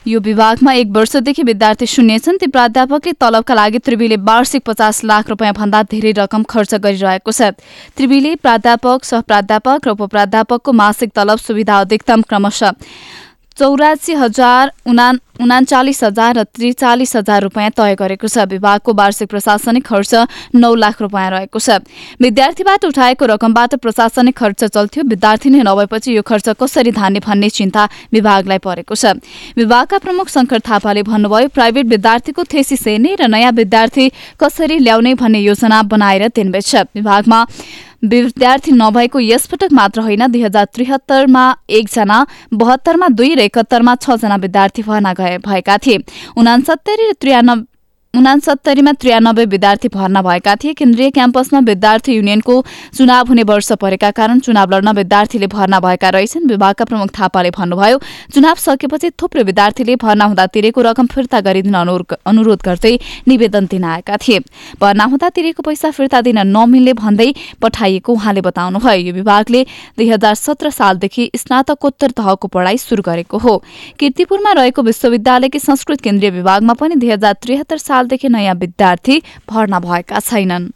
यो 0.07 0.19
विभागमा 0.19 0.73
एक 0.73 0.87
वर्षदेखि 0.91 1.43
विद्यार्थी 1.43 1.85
शून्य 1.85 2.17
छन्। 2.19 2.37
ती 2.41 2.47
प्राध्यापकले 2.47 3.11
तलबका 3.21 3.53
लागि 3.53 3.79
त्रिवीले 3.85 4.15
वार्षिक 4.17 4.63
पचास 4.65 5.03
लाख 5.05 5.29
रुपियाँ 5.29 5.53
भन्दा 5.53 5.81
धेरै 5.93 6.11
रकम 6.17 6.43
खर्च 6.49 6.73
गरिरहेको 6.75 7.31
छ। 7.31 7.53
त्रिवीले 7.93 8.33
प्राध्यापक 8.41 9.05
सहप्राध्यापक 9.05 9.87
र 9.87 9.89
उपप्राध्यापकको 9.93 10.71
मासिक 10.73 11.11
तलब 11.13 11.37
सुविधा 11.37 11.79
अधिकतम 11.79 12.21
क्रमशः 12.25 12.71
चौरासी 13.61 14.13
हजार 14.17 14.71
उना 14.89 15.11
उनाचालिस 15.37 16.03
हजार 16.03 16.37
र 16.37 16.43
त्रिचालिस 16.49 17.15
हजार 17.15 17.41
रुपियाँ 17.41 17.69
तय 17.77 17.93
गरेको 17.93 18.27
छ। 18.27 18.45
विभागको 18.49 18.93
वार्षिक 18.93 19.29
प्रशासनिक 19.29 19.85
खर्च 19.85 20.13
नौ 20.57 20.73
लाख 20.75 21.01
रुपियाँ 21.01 21.29
रहेको 21.31 21.59
छ। 21.59 21.85
विद्यार्थीबाट 22.17 22.85
उठाएको 22.85 23.25
रकमबाट 23.25 23.75
प्रशासनिक 23.77 24.35
खर्च 24.37 24.63
चल्थ्यो। 24.65 25.03
विद्यार्थी 25.05 25.49
नै 25.49 25.61
नभएपछि 25.61 26.09
यो 26.09 26.21
खर्च 26.25 26.57
कसरी 26.57 26.91
धान्ने 26.91 27.19
भन्ने 27.21 27.49
चिन्ता 27.51 27.83
विभागलाई 28.09 28.57
परेको 28.65 28.95
छ। 28.97 29.21
विभागका 29.53 29.97
प्रमुख 29.97 30.27
शङ्कर 30.33 30.59
थापाले 30.65 31.03
भन्नुभयो 31.05 31.53
प्राइभेट 31.53 31.85
विद्यार्थीको 31.85 32.43
थेसिस 32.49 32.87
हेर्ने 32.87 33.13
र 33.21 33.29
नयाँ 33.29 33.53
विद्यार्थी 33.53 34.09
कसरी 34.41 34.77
ल्याउने 34.81 35.13
भन्ने 35.21 35.39
योजना 35.39 35.81
बनाएर 35.85 36.27
दिनबेच 36.33 36.75
विभागमा 36.97 37.45
विद्यार्थी 38.03 38.71
नभएको 38.71 39.19
यसपटक 39.19 39.71
मात्र 39.71 40.01
होइन 40.01 40.27
दुई 40.27 40.41
हजार 40.41 40.65
त्रिहत्तरमा 40.65 41.43
एकजना 41.69 42.25
बहत्तरमा 42.53 43.07
दुई 43.07 43.35
र 43.35 43.39
एकहत्तरमा 43.39 43.95
छजना 43.95 44.35
विद्यार्थी 44.35 44.81
भर्ना 44.83 45.13
भएका 45.13 45.77
थिए। 45.77 45.97
उनासत्तरी 46.37 47.09
र 47.09 47.13
त्रियानब्बे 47.13 47.70
उनासत्तरीमा 48.13 48.91
त्रियानब्बे 48.91 49.43
विद्यार्थी 49.47 49.87
भर्ना 49.87 50.21
भएका 50.21 50.55
थिए। 50.61 50.73
केन्द्रीय 50.73 51.09
क्याम्पसमा 51.11 51.59
विद्यार्थी 51.63 52.13
युनियनको 52.13 52.55
चुनाव 52.97 53.27
हुने 53.27 53.43
वर्ष 53.43 53.71
परेका 53.81 54.09
कारण 54.11 54.39
चुनाव 54.41 54.71
लड्न 54.71 54.91
विद्यार्थीले 54.91 55.47
भर्ना 55.47 55.79
भएका 55.79 56.09
रहेछन्। 56.11 56.47
विभागका 56.47 56.85
प्रमुख 56.85 57.09
थापाले 57.19 57.49
भन्नुभयो 57.51 57.99
चुनाव 58.33 58.55
सकेपछि 58.57 59.09
थुप्रै 59.15 59.43
विद्यार्थीले 59.43 59.95
भर्ना 59.95 60.25
हुँदा 60.25 60.45
तिरेको 60.47 60.81
रकम 60.81 61.07
फिर्ता 61.07 61.39
गरिदिन 61.41 61.73
अनुरोध 61.73 62.61
गर्दै 62.65 62.93
निवेदन 63.27 63.65
दिन 63.71 63.83
आएका 63.85 64.17
थिए। 64.17 64.39
भर्ना 64.81 65.03
हुँदा 65.05 65.29
तिरेको 65.31 65.63
पैसा 65.63 65.91
फिर्ता 65.91 66.21
दिन 66.21 66.39
नमिल्ने 66.47 66.93
भन्दै 66.93 67.29
पठाइएको 67.61 68.13
उहाँले 68.13 68.41
बताउनुभयो। 68.41 69.07
यो 69.07 69.13
विभागले 69.13 69.63
दुई 69.97 70.09
हजार 70.09 70.35
सत्र 70.35 70.69
सालदेखि 70.71 71.29
स्नातकोत्तर 71.37 72.11
तहको 72.11 72.47
पढ़ाई 72.49 72.77
शुरू 72.79 73.03
गरेको 73.07 73.37
हो। 73.39 73.57
किर्तिपुरमा 73.99 74.51
रहेको 74.59 74.81
विश्वविद्यालयकी 74.83 75.59
संस्कृत 75.61 76.01
केन्द्रीय 76.01 76.31
विभागमा 76.31 76.73
पनि 76.75 76.95
दुई 76.95 77.11
हजार 77.11 77.33
त्रिहत्तर 77.41 77.77
साल 77.79 78.00
सालदेखि 78.01 78.29
नयाँ 78.29 78.55
विद्यार्थी 78.57 79.15
भर्ना 79.49 79.79
भएका 79.79 80.19
छैनन्। 80.19 80.69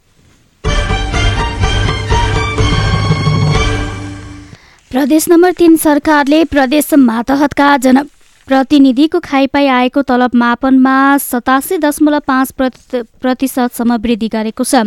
प्रदेश 4.90 5.28
नम्बर 5.28 5.52
तीन 5.52 5.76
सरकारले 5.76 6.44
प्रदेश 6.46 6.94
मातहतका 6.94 7.76
जन 7.84 7.98
प्रतिनिधिको 8.48 9.18
खाइपाई 9.20 9.66
आएको 9.66 10.02
तलब 10.02 10.34
मापनमा 10.34 10.96
सतासी 11.18 11.78
दशमलव 11.78 12.20
पाँच 12.26 12.50
प्रतिशतसम्म 13.22 13.94
वृद्धि 13.96 14.28
गरेको 14.28 14.64
छ। 14.64 14.82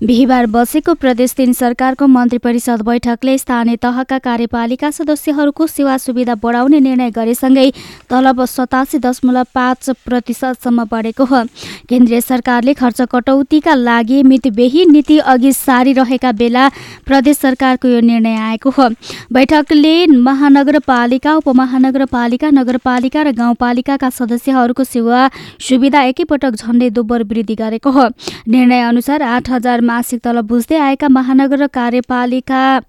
बिहिबार 0.00 0.46
बसेको 0.46 0.94
प्रदेश 0.94 1.32
तीन 1.34 1.52
सरकारको 1.52 2.06
मन्त्री 2.06 2.38
परिषद 2.38 2.82
बैठकले 2.82 3.36
स्थानीय 3.38 3.76
तहका 3.76 4.18
कार्यपालिका 4.20 4.90
सदस्यहरूको 4.90 5.66
सेवा 5.66 5.96
सुविधा 5.98 6.34
बढाउने 6.36 6.80
निर्णय 6.80 7.10
गरेसँगै 7.10 7.70
तलब 8.10 8.44
सतासी 8.46 8.98
दशमलव 9.00 9.46
पाँच 9.54 9.90
प्रतिशतसम्म 10.06 10.84
बढेको 10.86 11.24
हो। 11.24 11.42
केन्द्रीय 11.90 12.20
सरकारले 12.20 12.74
खर्च 12.74 13.00
कटौतीका 13.10 13.74
लागि 13.74 14.22
मितबेही 14.22 14.86
नीति 14.86 15.18
अघि 15.26 15.52
सारिरहेका 15.52 16.32
बेला 16.32 16.68
प्रदेश 17.06 17.38
सरकारको 17.38 17.88
यो 17.88 18.00
निर्णय 18.02 18.38
आएको 18.38 18.70
हो। 18.70 18.88
बैठकले 19.32 19.94
महानगरपालिका 20.06 21.34
उपमहानगरपालिका 21.36 22.50
नगरपालिका 22.52 22.98
र 23.00 23.32
गाउँपालिकाका 23.32 24.10
सदस्यहरूको 24.10 24.84
सेवा 24.84 25.30
सुविधा 25.60 26.02
एकैपटक 26.02 26.52
झण्डै 26.54 26.90
दोब्बर 26.90 27.22
वृद्धि 27.22 27.54
गरेको 27.54 27.90
हो। 27.90 28.08
निर्णय 28.48 28.80
अनुसार 28.80 29.22
आठ 29.22 29.50
हजार 29.50 29.80
मासिक 29.80 30.20
तलब 30.20 30.46
बुझ्दै 30.46 30.78
आएका 30.78 31.08
महानगर 31.08 31.66
कार्यपालिका 31.66 32.80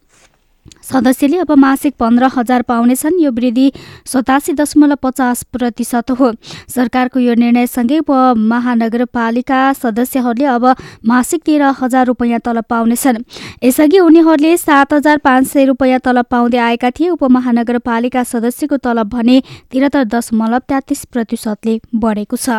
सदस्यले 0.83 1.38
अब 1.39 1.51
मासिक 1.57 1.93
पन्ध्र 2.00 2.29
हजार 2.35 2.61
पाउनेछन्। 2.63 3.19
यो 3.21 3.31
वृद्धि 3.31 3.71
सतासी 4.05 4.53
दशमलव 4.53 4.95
पचास 5.03 5.43
प्रतिशत 5.53 6.11
हो। 6.19 6.31
सरकारको 6.69 7.19
यो 7.19 7.33
निर्णयसँगै 7.35 8.00
महानगरपालिका 8.09 9.61
सदस्यहरूले 9.73 10.45
अब 10.47 10.65
मासिक 11.05 11.41
तेह्र 11.45 11.73
हजार 11.81 12.05
रुपियाँ 12.05 12.39
तलब 12.39 12.65
पाउनेछन्। 12.69 13.23
यसअघि 13.63 14.00
उनीहरूले 14.00 14.55
सात 14.57 14.93
हजार 14.93 15.17
पाँच 15.23 15.47
सय 15.47 15.65
रुपियाँ 15.65 16.00
तलब 16.00 16.25
पाउँदै 16.31 16.57
आएका 16.59 16.89
थिए। 16.91 17.09
उपमहानगरपालिका 17.11 18.23
सदस्यको 18.23 18.77
तलब 18.77 19.09
भने 19.09 19.41
त्रिहत्तर 19.71 20.03
दशमलव 20.05 20.59
तेत्तिस 20.69 21.05
प्रतिशतले 21.05 21.79
बढेको 21.95 22.38
छ। 22.38 22.50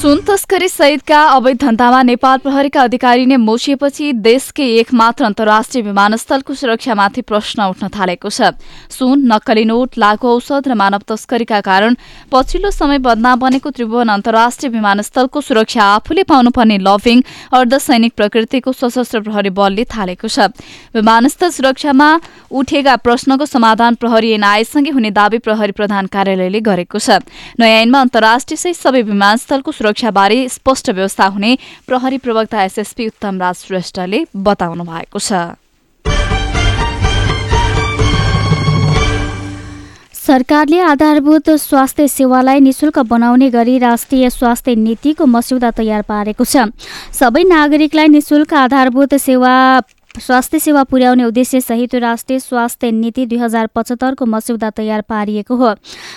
सुन 0.00 0.20
तस्करी 0.28 0.68
सहितका 0.68 1.20
अवैध 1.28 1.56
धन्दामा 1.60 2.00
नेपाल 2.02 2.38
प्रहरीका 2.40 2.82
अधिकारी 2.82 3.24
नै 3.26 3.36
मोसिएपछि 3.36 4.12
देशकै 4.24 4.68
एकमात्र 4.80 5.24
अन्तर्राष्ट्रिय 5.24 5.82
विमानस्थलको 5.84 6.54
सुरक्षामाथि 6.56 7.22
प्रश्न 7.22 7.66
उठ्न 7.68 7.88
थालेको 7.92 8.30
छ। 8.30 8.56
सुन 8.88 9.26
नक्कली 9.28 9.64
नोट 9.68 9.98
लागु 10.00 10.28
औषध 10.28 10.68
र 10.68 10.74
मानव 10.74 11.04
तस्करीका 11.04 11.60
कारण 11.60 11.96
पछिल्लो 12.32 12.70
समय 12.72 12.98
बदनाम 12.98 13.38
बनेको 13.40 13.70
त्रिभुवन 13.70 14.08
अन्तर्राष्ट्रिय 14.08 14.72
विमानस्थलको 14.72 15.40
सुरक्षा 15.40 15.84
आफूले 16.00 16.22
पाउनुपर्ने 16.32 16.78
लभिङ 16.80 17.20
अर्धसैनिक 17.52 18.16
प्रकृतिको 18.16 18.72
सशस्त्र 18.72 19.20
प्रहरी 19.20 19.50
बलले 19.52 19.84
थालेको 19.84 20.28
छ। 20.28 20.48
विमानस्थल 20.96 21.50
सुरक्षामा 21.50 22.08
उठेका 22.56 22.96
प्रश्नको 23.04 23.46
समाधान 23.46 24.00
प्रहरी 24.00 24.32
एनआईसँगै 24.32 24.96
हुने 24.96 25.10
दावी 25.12 25.44
प्रहरी 25.44 25.76
प्रधान 25.76 26.06
कार्यालयले 26.08 26.60
गरेको 26.64 26.98
छ। 26.98 27.20
नयाँ 27.60 27.84
ऐनमा 27.84 28.00
अन्तर्राष्ट्रिय 28.00 28.56
सहित 28.56 28.80
सबै 28.80 29.02
विमानस्थलको 29.04 29.78
सुरक्षाबारे 29.90 30.48
स्पष्ट 30.48 30.90
व्यवस्था 30.90 31.26
हुने 31.26 31.56
प्रहरी 31.86 32.18
प्रवक्ता 32.18 32.62
एसएसपी 32.64 33.06
उत्तम 33.06 33.38
राज 33.40 33.56
श्रेष्ठले 33.56 34.24
बताउनु 34.38 34.84
भएको 34.86 35.18
छ। 35.18 35.58
सरकारले 40.14 40.78
आधारभूत 40.78 41.50
स्वास्थ्य 41.50 42.06
सेवालाई 42.08 42.60
निशुल्क 42.60 42.98
बनाउने 43.10 43.50
गरी 43.50 43.78
राष्ट्रिय 43.78 44.30
स्वास्थ्य 44.30 44.74
नीतिको 44.76 45.26
मस्यौदा 45.26 45.70
तयार 45.74 46.02
पारेको 46.06 46.44
छ। 46.44 46.70
सबै 47.10 47.42
नागरिकलाई 47.50 48.08
निशुल्क 48.08 48.54
आधारभूत 48.54 49.14
सेवा 49.18 49.54
स्वास्थ्य 50.18 50.58
सेवा 50.58 50.82
पुर्याउने 50.84 51.24
उद्देश्य 51.24 51.60
सहित 51.60 51.94
राष्ट्रिय 51.94 52.38
स्वास्थ्य 52.40 52.90
नीति 52.92 53.26
दुई 53.26 53.38
हजार 53.38 53.66
पचहत्तरको 53.66 54.26
मस्यौदा 54.26 54.70
तयार 54.70 55.00
पारिएको 55.00 55.56
हो। 55.56 55.74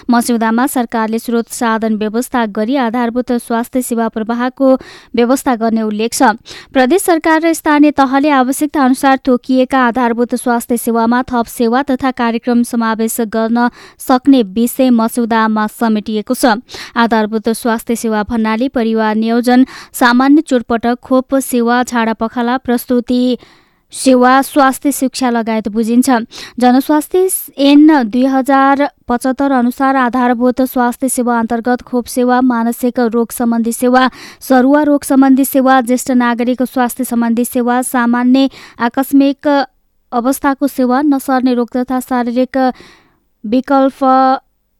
मस्यौदामा 0.09 0.65
सरकारले 0.67 1.19
स्रोत 1.19 1.49
साधन 1.49 1.95
व्यवस्था 1.97 2.45
गरी 2.47 2.75
आधारभूत 2.75 3.31
स्वास्थ्य 3.33 3.81
सेवा 3.81 4.07
प्रवाहको 4.09 4.73
व्यवस्था 5.15 5.55
गर्ने 5.55 5.81
उल्लेख 5.81 6.13
छ। 6.13 6.33
प्रदेश 6.73 7.01
सरकार 7.01 7.41
र 7.41 7.53
स्थानीय 7.53 7.91
तहले 7.91 8.29
आवश्यकता 8.31 8.83
अनुसार 8.83 9.17
तोकिएका 9.25 9.85
आधारभूत 9.85 10.35
स्वास्थ्य 10.35 10.77
सेवामा 10.79 11.21
थप 11.23 11.45
सेवा 11.45 11.83
तथा 11.83 12.11
कार्यक्रम 12.11 12.63
समावेश 12.65 13.21
गर्न 13.29 13.69
सक्ने 13.99 14.43
विषय 14.43 14.89
मस्यौदामा 14.89 15.67
समेटिएको 15.69 16.33
छ। 16.33 16.57
आधारभूत 16.97 17.49
स्वास्थ्य 17.53 17.95
सेवा 17.95 18.23
भन्नाले 18.25 18.69
परिवार 18.73 19.15
नियोजन 19.15 19.65
सामान्य 19.93 20.41
चोटपटक 20.41 20.99
खोप 20.99 21.35
सेवा 21.45 21.83
छाडा 21.83 22.13
पखाला 22.13 22.57
प्रस्तुति 22.57 23.37
सेवा 23.93 24.41
स्वास्थ्य 24.41 24.91
शिक्षा 24.91 25.29
लगायत 25.29 25.67
बुझिन्छ। 25.69 26.09
जनस्वास्थ्य 26.59 27.27
एन 27.57 27.87
दुई 28.09 28.25
हजार 28.25 28.87
पचहत्तर 29.07 29.51
अनुसार 29.51 29.95
आधारभूत 29.95 30.61
स्वास्थ्य 30.61 31.09
सेवा 31.09 31.37
अन्तर्गत 31.39 31.81
खोप 31.81 32.05
सेवा 32.07 32.39
मानसिक 32.41 32.99
रोग 33.13 33.31
सम्बन्धी 33.31 33.71
सेवा 33.71 34.09
सरुवा 34.41 34.81
रोग 34.83 35.03
सम्बन्धी 35.03 35.45
सेवा 35.45 35.79
ज्येष्ठ 35.81 36.11
नागरिक 36.11 36.63
स्वास्थ्य 36.63 37.03
सम्बन्धी 37.03 37.45
सेवा 37.45 37.81
सामान्य 37.81 38.49
आकस्मिक 38.87 39.47
अवस्थाको 40.11 40.67
सेवा 40.67 41.01
नसर्ने 41.01 41.53
रोग 41.53 41.69
तथा 41.75 41.99
शारीरिक 41.99 42.57
विकल्प 43.43 44.03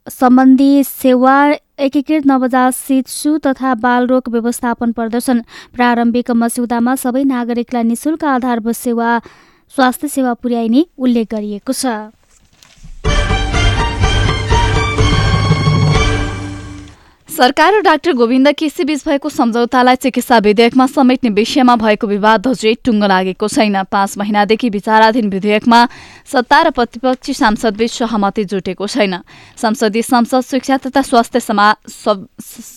सम्बन्धी 0.08 0.84
सेवा 0.84 1.36
एकीकृत 1.84 2.26
नवजात 2.26 2.74
शिशु 2.74 3.38
तथा 3.43 3.74
बालरोग 3.76 4.30
व्यवस्थापन 4.30 4.91
प्रदर्शन। 4.91 5.39
प्रारम्भिक 5.76 6.32
मस्यौदामा 6.32 6.93
सबै 6.96 7.24
नागरिकलाई 7.28 7.84
निशुल्क 7.84 8.24
आधारभूत 8.26 8.76
सेवा 8.78 9.10
स्वास्थ्य 9.76 10.08
सेवा 10.08 10.34
पुर्याइने 10.39 10.86
उल्लेख 10.98 11.28
गरिएको 11.32 11.74
छ। 11.74 11.86
सरकार 17.43 17.73
र 17.73 17.79
डाक्टर 17.84 18.12
गोविन्द 18.15 18.47
केसी 18.56 18.84
बीच 18.88 19.03
भएको 19.03 19.29
सम्झौतालाई 19.29 19.95
चिकित्सा 19.99 20.38
विधेयकमा 20.39 20.86
समेट्ने 20.88 21.29
विषयमा 21.36 21.75
भएको 21.75 22.08
विवाद 22.08 22.47
अझै 22.47 22.73
टुङ्गो 22.79 23.08
लागेको 23.08 23.47
छैन। 23.49 23.84
पाँच 23.84 24.17
महिनादेखि 24.17 24.69
विचाराधीन 24.71 25.27
विधेयकमा 25.29 25.79
सत्ता 26.23 26.62
र 26.63 26.69
प्रतिपक्षी 26.71 27.34
सांसदबीच 27.36 27.91
सहमति 27.91 28.43
जुटेको 28.47 28.88
छैन। 28.88 29.15
संसदीय 29.60 30.01
संसद 30.03 30.41
शिक्षा 30.41 30.77
तथा 30.88 31.01
स्वास्थ्य 31.03 31.39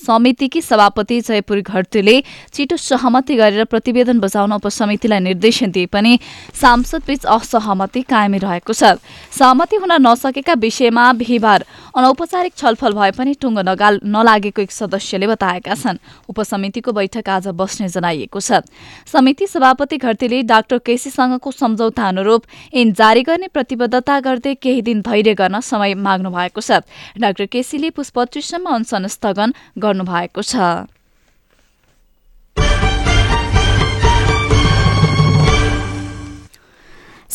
समितिकी 0.03 0.61
सभापति 0.61 1.21
जयपुर 1.21 1.61
घरतीले 1.63 2.17
छिटो 2.51 2.77
सहमति 2.77 3.35
गरेर 3.37 3.65
प्रतिवेदन 3.71 4.19
बजाउन 4.19 4.53
उपसमितिलाई 4.59 5.21
निर्देशन 5.21 5.71
दिए 5.71 5.87
पनि 5.95 6.19
सांसदबीच 6.59 7.23
असहमति 7.25 8.03
कायमी 8.03 8.39
रहेको 8.43 8.73
छ। 8.73 8.99
सहमति 9.31 9.77
हुन 9.79 9.93
नसकेका 10.03 10.59
विषयमा 10.59 11.07
बिहिबार 11.23 11.65
अनौपचारिक 11.95 12.53
छलफल 12.59 12.93
भए 12.99 13.11
पनि 13.15 13.35
टुङ्गो 13.39 13.63
नलागे 13.63 14.55
लागेको 14.57 14.63
एक 14.63 14.73
सदस्यले 14.73 15.27
बताएका 15.29 15.75
छन्। 15.75 15.99
उपसमितिको 16.29 16.93
बैठक 16.93 17.29
आज 17.29 17.47
बस्ने 17.53 17.89
जनाइएको 17.89 18.41
छ। 18.41 18.65
समिति 19.05 19.47
सभापति 19.47 19.97
घरतीले 19.99 20.43
डाक्टर 20.43 20.79
केसीसँगको 20.81 21.51
सम्झौता 21.53 22.09
अनुरूप 22.09 22.43
ऐन 22.73 22.93
जारी 22.93 23.23
गर्ने 23.23 23.49
प्रतिबद्धता 23.53 24.21
गर्दै 24.21 24.55
केही 24.57 24.83
दिन 24.83 25.01
धैर्य 25.03 25.35
गर्न 25.35 25.61
समय 25.61 25.95
माग्नु 25.95 26.31
भएको 26.31 26.61
छ। 26.61 26.81
डाक्टर 27.21 27.47
केसीले 27.47 27.91
पुष्पत्रिसम्म 27.93 28.67
अनसन 28.75 29.07
स्थगन 29.07 29.53
गर्नुभएको 29.77 30.43
छ। 30.43 30.89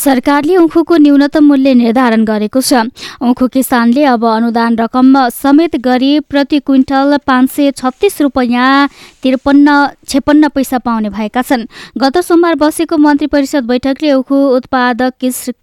सरकारले 0.02 0.56
उखुको 0.58 0.98
न्यूनतम 0.98 1.44
मूल्य 1.46 1.74
निर्धारण 1.76 2.24
गरेको 2.26 2.62
छ। 2.62 2.74
उखु 3.22 3.48
किसानले 3.48 4.04
अब 4.06 4.26
अनुदान 4.28 4.76
रकम 4.78 5.14
समेत 5.32 5.76
गरी 5.80 6.20
प्रति 6.26 6.60
क्विन्टल 6.62 7.18
पाँच 7.28 7.50
सय 7.52 7.72
छत्तिस 7.78 8.22
रुपियाँ 8.22 8.88
त्रिपन्न 9.22 9.88
छेपन्न 10.08 10.48
पैसा 10.50 10.78
पाउने 10.80 11.10
भएका 11.12 11.42
छन्। 11.44 11.66
गत 11.98 12.18
सोमबार 12.20 12.56
बसेको 12.58 12.98
मन्त्री 12.98 13.28
परिषद 13.30 13.64
बैठकले 13.66 14.14
उखु 14.14 14.36
उत्पादक 14.58 15.14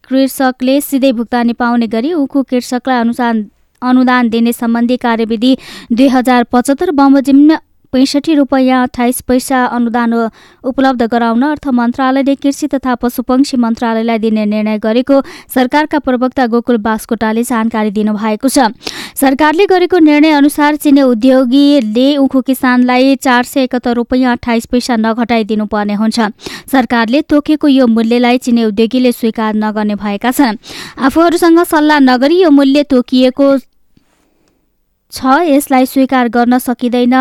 कृषकले 0.08 0.80
सिधै 0.80 1.12
भुक्तानी 1.12 1.52
पाउने 1.54 1.86
गरी 1.88 2.12
उखु 2.14 2.42
कृषकलाई 2.50 3.00
अनुदान 3.00 3.46
अनुदान 3.82 4.28
दिने 4.28 4.52
सम्बन्धी 4.52 4.96
कार्यविधि 4.98 5.56
दुई 5.92 6.08
हजार 6.08 6.44
पचहत्तर 6.52 6.90
बमोजिम 6.92 7.50
पैँसठी 7.92 8.34
रुपियाँ 8.34 8.82
अठाइस 8.82 9.20
पैसा 9.22 9.64
अनुदान 9.66 10.12
उपलब्ध 10.64 11.02
गराउन 11.04 11.42
अर्थ 11.42 11.68
मन्त्रालयले 11.70 12.34
कृषि 12.34 12.66
तथा 12.68 12.94
पशुपक्षी 12.94 13.56
मन्त्रालयलाई 13.56 14.18
दिने 14.18 14.44
निर्णय 14.46 14.78
गरेको 14.78 15.20
सरकारका 15.54 15.98
प्रवक्ता 15.98 16.46
गोकुल 16.46 16.76
बास्कोटाले 16.78 17.42
जानकारी 17.44 17.90
दिनुभएको 17.90 18.48
छ। 18.48 18.68
सरकारले 19.16 19.66
गरेको 19.66 19.98
निर्णय 19.98 20.30
अनुसार 20.32 20.76
चिने 20.76 21.02
उद्योगीले 21.02 22.16
उखु 22.16 22.40
किसानलाई 22.42 23.16
चार 23.16 23.44
सय 23.44 23.62
एकहत्तर 23.62 23.94
रुपियाँ 23.94 24.32
अठाइस 24.32 24.66
पैसा 24.66 24.96
नघटाइदिनु 24.96 25.66
पर्ने 25.66 25.94
हुन्छ। 25.94 26.20
सरकारले 26.72 27.22
तोकेको 27.22 27.68
यो 27.68 27.86
मूल्यलाई 27.88 28.38
चिने 28.38 28.64
उद्योगीले 28.64 29.12
स्वीकार 29.12 29.54
नगर्ने 29.56 29.94
भएका 29.96 30.30
छन्। 30.30 30.56
आफूहरूसँग 31.00 31.62
सल्लाह 31.64 31.98
नगरी 32.00 32.40
यो 32.42 32.50
मूल्य 32.50 32.82
तोकिएको 32.84 33.46
छ 35.12 35.40
यसलाई 35.44 35.86
स्वीकार 35.86 36.28
गर्न 36.28 36.58
सकिँदैन। 36.58 37.14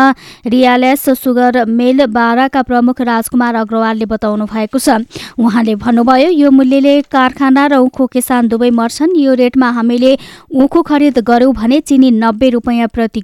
रियालेस 0.46 1.04
सुगर 1.18 1.64
मेल 1.66 2.06
बाराका 2.06 2.62
प्रमुख 2.62 3.00
राजकुमार 3.00 3.54
अग्रवालले 3.54 4.06
बताउनु 4.06 4.46
भएको 4.46 4.78
छ। 4.78 5.04
उहाँले 5.38 5.74
भन्नुभयो 5.76 6.30
यो 6.30 6.50
मूल्यले 6.50 6.94
कारखाना 7.08 7.66
र 7.66 7.74
उखु 7.80 8.06
किसान 8.06 8.48
दुवै 8.48 8.70
मर्छन्। 8.70 9.16
यो 9.16 9.34
रेटमा 9.34 9.70
हामीले 9.72 10.12
उखु 10.52 10.82
खरिद 10.82 11.18
गर्यौँ 11.24 11.54
भने 11.54 11.80
चिनी 11.80 12.10
नब्बे 12.12 12.48
रुपियाँ 12.50 12.88
प्रति 12.88 13.20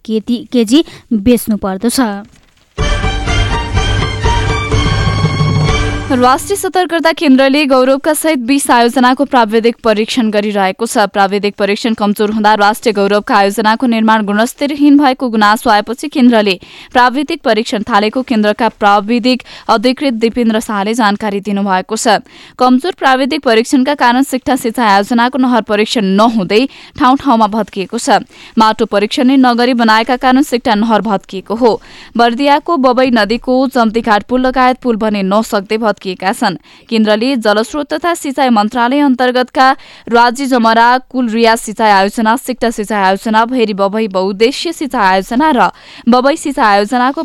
केजी 0.52 0.84
बेच्नु 1.12 1.56
पर्दछ। 1.56 2.00
राष्ट्रिय 6.14 6.56
सतर्कता 6.56 7.10
केन्द्रले 7.12 7.64
गौरवका 7.66 8.12
सहित 8.14 8.38
बीस 8.46 8.70
आयोजनाको 8.70 9.24
प्राविधिक 9.24 9.76
परीक्षण 9.84 10.28
गरिरहेको 10.30 10.86
छ। 10.86 11.06
प्राविधिक 11.10 11.54
परीक्षण 11.58 11.94
कमजोर 11.94 12.30
हुँदा 12.30 12.52
राष्ट्रिय 12.54 12.92
गौरवका 12.94 13.34
आयोजनाको 13.36 13.86
निर्माण 13.86 14.24
गुणस्तरहीन 14.24 14.98
भएको 14.98 15.28
गुनासो 15.28 15.70
आएपछि 15.70 16.08
केन्द्रले 16.08 16.54
प्राविधिक 16.92 17.40
परीक्षण 17.42 17.82
थालेको 17.82 18.22
केन्द्रका 18.22 18.68
प्राविधिक 18.78 19.42
अधिकृत 19.68 20.14
दिपेन्द्र 20.14 20.60
शाहले 20.60 20.94
जानकारी 20.94 21.40
दिनुभएको 21.40 21.96
छ। 21.96 22.22
कमजोर 22.58 22.94
प्राविधिक 22.94 23.42
परीक्षणका 23.42 23.94
कारण 23.96 24.22
शिक्षा 24.22 24.56
सिंचाई 24.56 24.86
आयोजनाको 24.86 25.38
नहर 25.38 25.62
परीक्षण 25.66 26.04
नहुँदै 26.14 26.62
ठाउँ 26.94 27.16
ठाउँमा 27.16 27.46
भत्किएको 27.48 27.98
छ। 27.98 28.22
माटो 28.54 28.86
परीक्षण 28.86 29.26
नै 29.26 29.36
नगरी 29.40 29.74
बनाएका 29.74 30.16
कारण 30.22 30.42
सिक्टा 30.44 30.74
नहर 30.76 31.00
भत्किएको 31.02 31.54
हो। 31.56 31.80
बर्दियाको 32.16 32.76
बबई 32.78 33.10
नदीको 33.10 33.58
जम्तीघाट 33.74 34.22
पुल 34.30 34.46
लगायत 34.46 34.78
पुल 34.78 34.96
बने 35.02 35.22
नसक्दै 35.24 35.82
छन्। 36.12 36.56
केन्द्रले 36.88 37.36
जलस्रोत 37.36 37.92
तथा 37.92 38.14
सिंचाई 38.14 38.48
मन्त्रालय 38.50 39.00
अन्तर्गतका 39.00 39.70
राज्य 40.08 40.46
जमरा 40.46 40.88
कुलरिया 41.10 41.54
सिंचाई 41.56 41.90
आयोजना 41.90 42.36
सिक्टा 42.36 42.70
सिंचाई 42.70 43.02
आयोजना 43.02 43.44
भैरी 43.46 43.74
बबई 43.74 44.08
बहुद्देश्य 44.08 44.72
सिंचाई 44.72 45.06
आयोजना 45.06 45.50
र 45.50 45.70
बबई 46.08 46.36
सिंचाई 46.36 46.66
आयोजनाको 46.66 47.22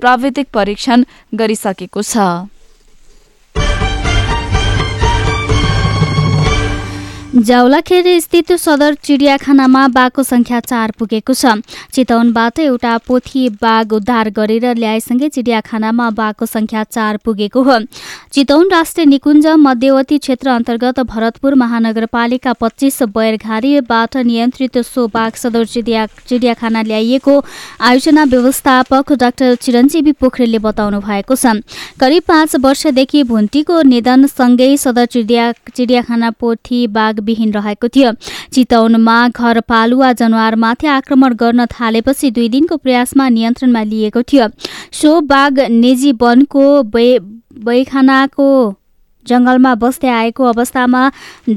प्राविधिक 0.00 0.46
परीक्षण 0.54 1.04
गरिसकेको 1.34 2.02
छ। 2.02 2.51
जाउलाखेर 7.32 8.04
स्थित 8.20 8.52
सदर 8.52 8.94
चिडियाखानामा 9.04 9.86
बाघको 9.88 10.22
संख्या 10.22 10.58
चार 10.60 10.90
पुगेको 10.98 11.32
छ। 11.32 11.54
चितवनबाट 11.92 12.58
एउटा 12.60 12.96
पोथी 13.08 13.48
बाघ 13.56 13.92
उद्धार 13.92 14.28
गरेर 14.36 14.64
ल्याएसँगै 14.76 15.28
चिडियाखानामा 15.28 16.08
बाघको 16.10 16.46
संख्या 16.46 16.82
चार 16.84 17.16
पुगेको 17.24 17.62
हो। 17.62 17.78
चितवन 18.32 18.68
राष्ट्रिय 18.70 19.06
निकुञ्ज 19.06 19.46
मध्यवती 19.58 20.18
क्षेत्र 20.18 20.50
अन्तर्गत 20.50 21.00
भरतपुर 21.02 21.54
महानगरपालिका 21.54 22.52
पच्चिस 22.52 23.02
बैरघारीबाट 23.16 24.16
नियन्त्रित 24.18 24.78
सो 24.84 25.06
बाघ 25.08 25.32
सदर 25.34 25.64
चिडिया 25.64 26.06
चिडियाखाना 26.28 26.82
ल्याइएको 26.82 27.38
आयोजना 27.80 28.24
व्यवस्थापक 28.24 29.12
डाक्टर 29.14 29.54
चिरञ्जीवी 29.56 30.12
पोखरेलले 30.20 30.58
बताउनु 30.60 31.00
भएको 31.00 31.34
छ। 31.36 31.56
करिब 31.96 32.22
पाँच 32.28 32.56
वर्षदेखि 32.60 33.22
भुन्टीको 33.24 33.80
निधनसँगै 33.88 34.76
सदर 34.76 35.06
चिडिया 35.06 35.50
चिडियाखाना 35.74 36.30
पोथी 36.36 36.86
बाघ 36.92 37.20
विहीन 37.22 37.52
रहेको 37.52 37.88
थियो। 37.88 38.12
चितौनमा 38.52 39.16
घरपालुवा 39.30 40.12
जनावरमाथि 40.20 40.86
आक्रमण 40.88 41.34
गर्न 41.42 41.66
थालेपछि 41.70 42.30
दुई 42.30 42.48
दिनको 42.48 42.76
प्रयासमा 42.76 43.28
नियन्त्रणमा 43.28 43.82
लिएको 43.92 44.22
थियो। 44.22 44.48
सो 44.92 45.20
बाघ 45.32 45.54
निजी 45.70 46.12
वनको 46.20 46.64
बैखानाको 47.64 48.48
जङ्गलमा 49.26 49.74
बस्दै 49.82 50.08
आएको 50.10 50.44
अवस्थामा 50.44 51.02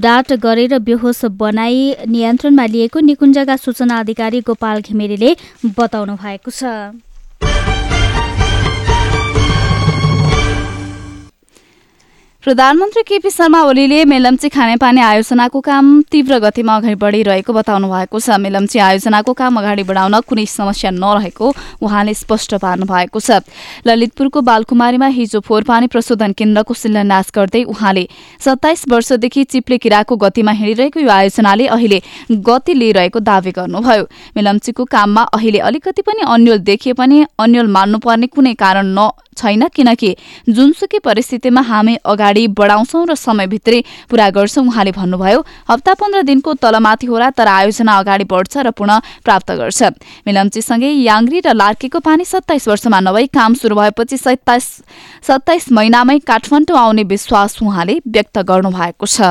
डाट 0.01 0.33
गरेर 0.43 0.77
बेहोस 0.85 1.25
बनाई 1.39 1.79
नियन्त्रणमा 2.07 2.65
लिएको 2.65 2.99
निकुञ्जका 3.01 3.55
सूचना 3.57 3.99
अधिकारी 3.99 4.41
गोपाल 4.45 4.81
घिमिरेले 4.81 5.35
बताउनु 5.77 6.15
भएको 6.15 6.51
छ। 6.51 6.63
प्रधानमन्त्री 12.45 13.01
केपी 13.01 13.29
शर्मा 13.31 13.59
ओलीले 13.65 14.03
मेलम्ची 14.05 14.49
खानेपानी 14.53 15.01
आयोजनाको 15.01 15.59
काम 15.65 15.85
तीव्र 16.13 16.37
गतिमा 16.39 16.75
अगाडि 16.77 16.95
बढिरहेको 17.01 17.53
बताउनु 17.53 17.87
भएको 17.89 18.19
छ। 18.21 18.37
मेलम्ची 18.37 18.79
आयोजनाको 18.79 19.33
काम 19.33 19.57
अगाडि 19.57 19.83
बढाउन 19.83 20.19
कुनै 20.29 20.45
समस्या 20.45 20.91
नरहेको 20.93 21.47
उहाँले 21.81 22.13
स्पष्ट 22.13 22.53
पार्नु 22.61 22.85
भएको 22.85 23.19
छ। 23.19 23.41
ललितपुरको 23.81 24.41
बालकुमारीमा 24.45 25.07
हिजो 25.17 25.39
फोहोर 25.41 25.89
प्रशोधन 25.89 26.37
केन्द्रको 26.37 26.73
शिलान्यास 26.75 27.31
गर्दै 27.33 27.63
उहाँले 27.65 28.05
सत्ताइस 28.45 28.85
वर्षदेखि 28.93 29.43
चिप्ले 29.49 29.77
किराको 29.81 30.15
गतिमा 30.15 30.51
हिँडिरहेको 30.53 30.99
यो 31.01 31.09
आयोजनाले 31.09 31.65
अहिले 31.73 32.01
गति 32.29 32.73
लिइरहेको 32.75 33.19
दावी 33.25 33.51
गर्नुभयो। 33.57 34.05
मेलम्चीको 34.37 34.85
काममा 34.85 35.23
अहिले 35.33 35.65
अलिकति 35.65 36.01
पनि 36.05 36.29
अन्यल 36.29 36.61
देखिए 36.61 36.93
पनि 36.93 37.25
अन्यल 37.41 37.73
मान्नुपर्ने 37.73 38.27
कुनै 38.29 38.53
कारण 38.53 38.93
न 38.93 39.09
छैन 39.37 39.67
किनकि 39.75 40.15
जुनसुकै 40.49 40.99
परिस्थितिमा 40.99 41.61
हामी 41.61 41.95
अगाडि 42.05 42.47
बढाउँछौ 42.55 43.03
र 43.05 43.15
समयभित्रै 43.17 43.81
पूरा 44.09 44.29
गर्छौं 44.29 44.65
उहाँले 44.65 44.91
भन्नुभयो। 44.91 45.39
हप्ता 45.69 45.93
पन्ध्र 45.93 46.21
दिनको 46.23 46.53
तलमाथि 46.55 47.07
होला 47.07 47.29
तर 47.31 47.47
आयोजना 47.47 47.97
अगाडि 47.99 48.25
बढ्छ 48.25 48.57
र 48.57 48.71
पुनः 48.71 48.99
प्राप्त 49.25 49.51
गर्छ। 49.51 49.81
मिलम्चीसँगै 50.27 50.91
याङ्ग्री 51.03 51.39
र 51.45 51.53
लार्कीको 51.53 51.99
पानी 51.99 52.25
सत्ताइस 52.25 52.67
वर्षमा 52.67 52.99
नभई 53.01 53.27
काम 53.33 53.53
सुरु 53.55 53.75
भएपछि 53.75 54.17
सत्ताइस 54.17 54.65
सत्ताइस 55.27 55.71
महिनामै 55.71 56.17
काठमाडौँ 56.23 56.77
आउने 56.77 57.03
विश्वास 57.05 57.61
उहाँले 57.61 57.99
व्यक्त 58.07 58.37
गर्नुभएको 58.45 59.05
छ। 59.05 59.21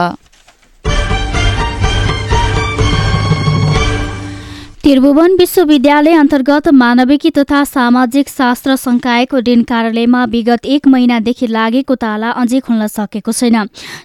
त्रिभुवन 4.85 5.35
विश्वविद्यालय 5.35 6.15
अन्तर्गत 6.15 6.69
मानविकी 6.71 7.31
तथा 7.31 7.63
सामाजिक 7.65 8.29
शास्त्र 8.29 8.75
संकायको 8.77 9.39
ऋण 9.39 9.63
कार्यालयमा 9.63 10.25
विगत 10.27 10.67
एक 10.67 10.89
महिनादेखि 10.89 11.47
लागेको 11.49 11.95
ताला 11.97 12.31
अझै 12.33 12.61
खुल्न 12.61 12.87
सकेको 12.89 13.33
छैन 13.33 13.57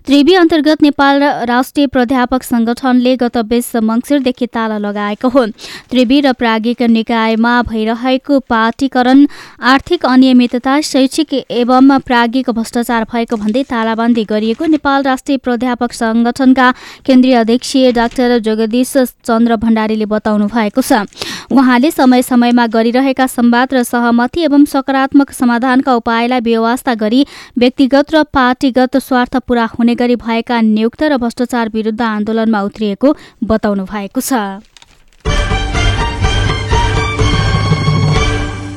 त्रिवी 0.08 0.36
अन्तर्गत 0.36 0.82
नेपाल 0.82 1.24
राष्ट्रिय 1.50 1.88
प्राध्यापक 1.88 2.44
संगठनले 2.44 3.16
गत 3.18 3.38
बिस 3.50 3.76
मङ्सिरदेखि 3.90 4.48
ताला 4.50 4.78
लगाएको 4.78 5.30
हो 5.30 5.46
त्रिवी 5.92 6.22
र 6.22 6.32
प्राज्ञिक 6.36 6.82
निकायमा 6.92 7.54
भइरहेको 7.66 8.40
पार्टीकरण 8.48 9.26
आर्थिक 9.66 10.06
अनियमितता 10.06 10.80
शैक्षिक 10.84 11.34
एवं 11.58 11.98
प्राज्ञिक 12.06 12.50
भ्रष्टाचार 12.52 13.10
भएको 13.10 13.42
भन्दै 13.44 13.64
तालाबन्दी 13.70 14.24
गरिएको 14.32 14.72
नेपाल 14.78 15.04
राष्ट्रिय 15.04 15.44
प्राध्यापक 15.44 16.00
संगठनका 16.00 16.72
केन्द्रीय 17.06 17.36
अध्यक्ष 17.36 17.76
डाक्टर 17.96 18.38
जगदीश 18.46 18.98
चन्द्र 19.26 19.56
भण्डारीले 19.60 20.12
बताउनु 20.16 20.48
भएको 20.50 20.68
भएको 20.70 20.82
छ। 20.82 21.06
उहाँले 21.52 21.92
समय 21.92 22.22
समयमा 22.22 22.66
गरिरहेका 22.70 23.28
संवाद 23.28 23.74
र 23.74 23.84
सहमति 23.84 24.42
एवं 24.46 24.66
सकारात्मक 24.66 25.32
समाधानका 25.34 25.96
उपायलाई 25.96 26.42
व्यवस्था 26.42 26.94
गरी 26.96 27.26
व्यक्तिगत 27.58 28.14
र 28.14 28.24
पार्टीगत 28.30 28.98
स्वार्थ 29.00 29.38
पूरा 29.48 29.66
हुने 29.74 29.96
गरी 29.96 30.16
भएका 30.16 30.62
नियुक्त 30.62 31.04
र 31.04 31.18
भ्रष्टाचार 31.18 31.70
विरूद्ध 31.74 32.02
आन्दोलनमा 32.02 32.62
उत्रिएको 32.62 33.16
बताउनु 33.44 33.86
भएको 33.86 34.22
छ। 34.22 34.34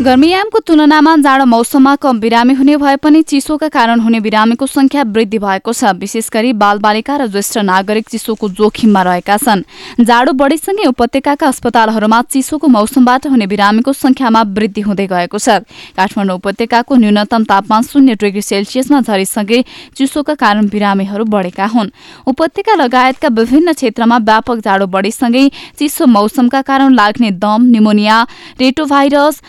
गर्मीयामको 0.02 0.58
तुलनामा 0.60 1.14
जाडो 1.22 1.44
मौसममा 1.46 1.94
कम 2.02 2.18
बिरामी 2.20 2.54
हुने 2.54 2.76
भए 2.76 2.96
पनि 2.98 3.20
चिसोका 3.22 3.68
कारण 3.68 4.00
हुने 4.00 4.20
बिरामीको 4.20 4.66
संख्या 4.66 5.02
वृद्धि 5.06 5.38
भएको 5.38 5.72
छ। 5.72 5.94
विशेष 5.94 6.30
गरी 6.32 6.52
बालबालिका 6.58 7.16
र 7.16 7.26
ज्येष्ठ 7.30 7.58
नागरिक 7.60 8.08
चिसोको 8.10 8.48
जोखिममा 8.50 9.02
रहेका 9.02 9.36
छन्। 9.38 9.62
जाडो 10.02 10.32
बढीसँगै 10.34 10.86
उपत्यकाका 10.90 11.46
अस्पतालहरूमा 11.46 12.20
चिसोको 12.34 12.66
मौसमबाट 12.68 13.26
हुने 13.30 13.46
बिरामीको 13.46 13.92
संख्यामा 13.94 14.42
वृद्धि 14.50 14.80
हुँदै 14.82 15.06
गएको 15.06 15.38
छ। 15.38 15.62
काठमाडौँ 15.94 16.34
उपत्यकाको 16.34 16.96
न्यूनतम 16.96 17.44
तापमान 17.46 17.82
शून्य 17.86 18.18
डिग्री 18.18 18.42
सेल्सियसमा 18.42 19.00
झरीसँगै 19.06 19.62
चिसोका 19.94 20.34
कारण 20.34 20.66
बिरामीहरू 20.66 21.24
बढेका 21.30 21.66
हुन्। 21.68 21.94
उपत्यका 22.26 22.74
लगायतका 22.74 23.28
विभिन्न 23.30 23.72
क्षेत्रमा 23.78 24.18
व्यापक 24.18 24.66
जाडो 24.66 24.86
बढीसँगै 24.88 25.46
चिसो 25.78 26.10
मौसमका 26.10 26.62
कारण 26.66 26.90
लाग्ने 26.92 27.30
दम 27.38 27.70
निमोनिया 27.70 28.18
रेटोभाइरस 28.58 29.42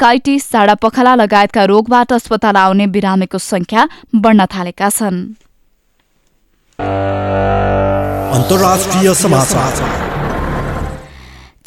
ब्रोन्काइटिस 0.00 0.52
झाडा 0.52 0.74
पखाला 0.80 1.14
लगायतका 1.16 1.64
रोगबाट 1.68 2.12
अस्पताल 2.12 2.56
आउने 2.56 2.86
बिरामीको 2.88 3.38
संख्या 3.38 3.84
बढ्न 4.16 4.44
थालेका 4.48 4.88
छन्। 4.88 5.18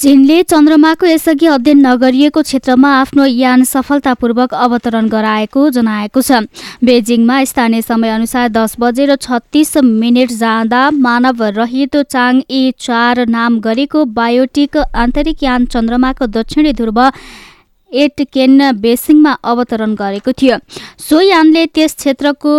चीनले 0.01 0.41
चन्द्रमाको 0.43 1.05
यसअघि 1.05 1.47
अध्ययन 1.47 1.85
नगरिएको 1.85 2.41
क्षेत्रमा 2.41 2.89
आफ्नो 3.01 3.25
यान 3.25 3.63
सफलतापूर्वक 3.63 4.53
अवतरण 4.55 5.07
गराएको 5.13 5.69
जनाएको 5.69 6.21
छ। 6.21 6.49
बेजिङमा 6.81 7.37
स्थानीय 7.45 7.81
समयअनुसार 7.83 8.49
दस 8.49 8.75
बजेर 8.79 9.15
छत्तिस 9.21 9.77
मिनट 9.77 10.31
जाँदा 10.41 10.81
मानव 11.05 11.43
रहित 11.61 11.95
चाङ 12.09 12.41
ई 12.49 12.73
चार 12.81 13.25
नाम 13.29 13.59
गरेको 13.61 14.05
बायोटिक 14.17 14.77
आन्तरिक 15.05 15.43
यान 15.43 15.65
चन्द्रमाको 15.69 16.25
दक्षिणी 16.33 16.73
ध्रुव 16.73 17.01
एट 17.93 18.21
केन 18.33 18.71
बेसिङमा 18.81 19.31
अवतरण 19.43 19.93
गरेको 19.95 20.31
थियो। 20.33 20.57
सो 20.99 21.19
यानले 21.21 21.65
त्यस 21.65 21.95
क्षेत्रको 21.95 22.53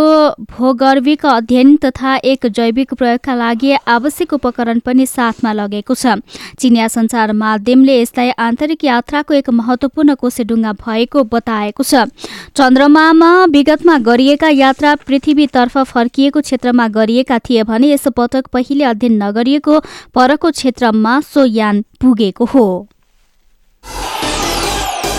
भूगर्भिक 0.51 1.27
अध्ययन 1.27 1.77
तथा 1.85 2.15
एक 2.25 2.47
जैविक 2.49 2.95
प्रयोगका 2.95 3.35
लागि 3.35 3.73
आवश्यक 3.89 4.33
उपकरण 4.33 4.79
पनि 4.81 5.07
साथमा 5.07 5.53
लगेको 5.53 5.95
छ। 5.95 6.17
चिनिया 6.59 6.89
सञ्चार 6.89 7.33
माध्यमले 7.35 8.01
यसलाई 8.01 8.31
आन्तरिक 8.39 8.85
यात्राको 8.85 9.35
एक 9.35 9.51
महत्वपूर्ण 9.51 10.15
कोसेडुङ्गा 10.15 10.73
भएको 10.81 11.25
बताएको 11.25 11.83
छ। 11.83 12.07
चन्द्रमामा 12.55 13.31
विगतमा 13.51 13.99
गरिएका 13.99 14.49
यात्रा 14.49 14.95
पृथ्वीतर्फ 15.07 15.79
फर्किएको 15.85 16.41
क्षेत्रमा 16.41 16.89
गरिएका 16.89 17.39
थिए 17.39 17.63
भने 17.65 17.93
यस 17.93 18.09
पटक 18.17 18.47
पहिले 18.53 18.85
अध्ययन 18.85 19.23
नगरिएको 19.23 19.81
परको 20.15 20.51
क्षेत्रमा 20.51 21.21
सो 21.21 21.45
यान 21.45 21.85
पुगेको 22.01 22.45
हो। 22.45 22.67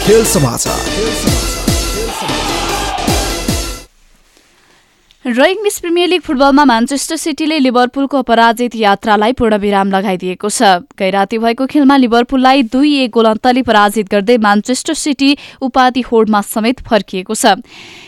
खेल 0.05 0.23
समाचार। 0.25 1.44
र 5.25 5.45
इङ्ग्लिस 5.49 5.79
प्रिमियर 5.81 6.09
लिग 6.09 6.21
फुटबलमा 6.21 6.63
म्यान्चेस्टर 6.65 7.17
सिटीले 7.17 7.57
लिभरपुलको 7.59 8.17
अपराजित 8.19 8.75
यात्रालाई 8.77 9.33
पूर्णविराम 9.33 9.89
लगाइदिएको 9.89 10.49
छ। 10.49 10.85
गैराती 10.93 11.37
भएको 11.41 11.65
खेलमा 11.65 11.97
लिभरपुललाई 11.97 12.63
दुई 12.69 12.93
एक 13.01 13.09
गोल 13.09 13.25
अन्तले 13.25 13.61
पराजित 13.65 14.05
गर्दै 14.05 14.37
म्यान्चेस्टर 14.37 14.93
सिटी 14.93 15.29
उपाधि 15.65 16.01
होडमा 16.05 16.41
समेत 16.45 16.85
फर्किएको 16.85 17.33
छ। 17.33 17.57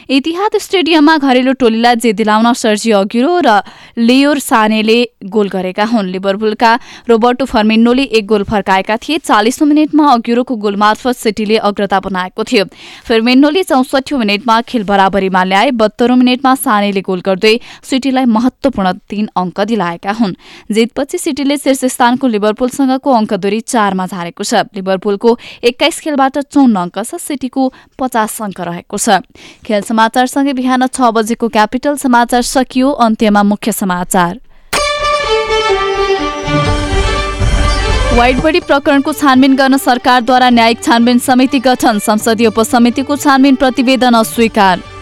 इतिहाद 0.07 0.57
स्टेडियममा 0.61 1.17
घरेलु 1.17 1.53
टोलीलाई 1.57 1.95
जित 1.97 2.15
दिलाउन 2.15 2.53
सर्जी 2.53 2.91
अघिरो 2.93 3.33
र 3.41 3.65
लियोर 3.97 4.39
सानेले 4.39 4.99
गोल 5.25 5.49
गरेका 5.49 5.85
हुन्। 5.89 6.13
लिभरपुलका 6.13 6.71
रोबर्टो 7.09 7.45
फर्मिन्नोले 7.47 8.03
एक 8.13 8.25
गोल 8.27 8.43
फर्काएका 8.45 8.97
थिए। 8.97 9.17
चालिसौँ 9.25 9.67
मिनटमा 9.67 10.05
अघिरोको 10.13 10.55
गोल 10.55 10.75
मार्फत 10.77 11.17
सिटीले 11.17 11.57
अग्रता 11.65 11.99
बनाएको 11.99 12.43
थियो। 12.45 12.65
फर्मिन्नोले 13.09 13.63
चौसठी 13.65 14.15
मिनटमा 14.15 14.61
खेल 14.69 14.83
बराबरीमा 14.85 15.43
ल्याए 15.43 15.71
बत्तरौँ 15.75 16.17
मिनटमा 16.17 16.55
सानेले 16.55 17.01
गोल 17.07 17.21
गर्दै 17.25 17.55
सिटीलाई 17.83 18.25
महत्वपूर्ण 18.27 18.91
तीन 19.09 19.25
अङ्क 19.35 19.57
दिलाएका 19.63 20.11
हुन्। 20.11 20.35
जितपछि 20.71 21.17
सिटीले 21.17 21.57
शीर्ष 21.57 21.85
स्थानको 21.95 22.27
लिभरपुलसँगको 22.27 23.09
अङ्क 23.11 23.33
दूरी 23.33 23.59
चारमा 23.65 24.05
झारेको 24.07 24.43
छ। 24.43 24.67
लिभरपुलको 24.75 25.37
एक्काइस 25.63 25.99
खेलबाट 25.99 26.37
चौन्न 26.51 26.75
अङ्क 26.77 26.97
छ 26.99 27.15
सिटीको 27.17 27.63
पचास 27.99 28.41
अङ्क 28.41 28.59
रहेको 28.61 28.97
छ। 28.97 29.23
खेल 29.65 29.81
समाचारसँगै 29.83 30.53
बिहान 30.53 30.87
छ 30.87 30.97
बजेको 31.15 31.47
क्यापिटल 31.49 31.95
समाचार 31.97 32.41
सकियो। 32.43 32.91
अन्त्यमा 33.07 33.43
मुख्य 33.43 33.71
समाचार। 33.73 34.33
वाइट 38.17 38.37
प्रकरणको 38.65 39.13
छानबिन 39.13 39.55
गर्न 39.55 39.77
सरकारद्वारा 39.77 40.49
न्यायिक 40.49 40.81
छानबिन 40.83 41.17
समिति 41.21 41.59
गठन। 41.61 41.99
संसदीय 42.01 42.47
उपसमितिको 42.47 43.15
छानबिन 43.15 43.55
प्रतिवेदन 43.55 44.13
अस्वीकार। 44.17 44.96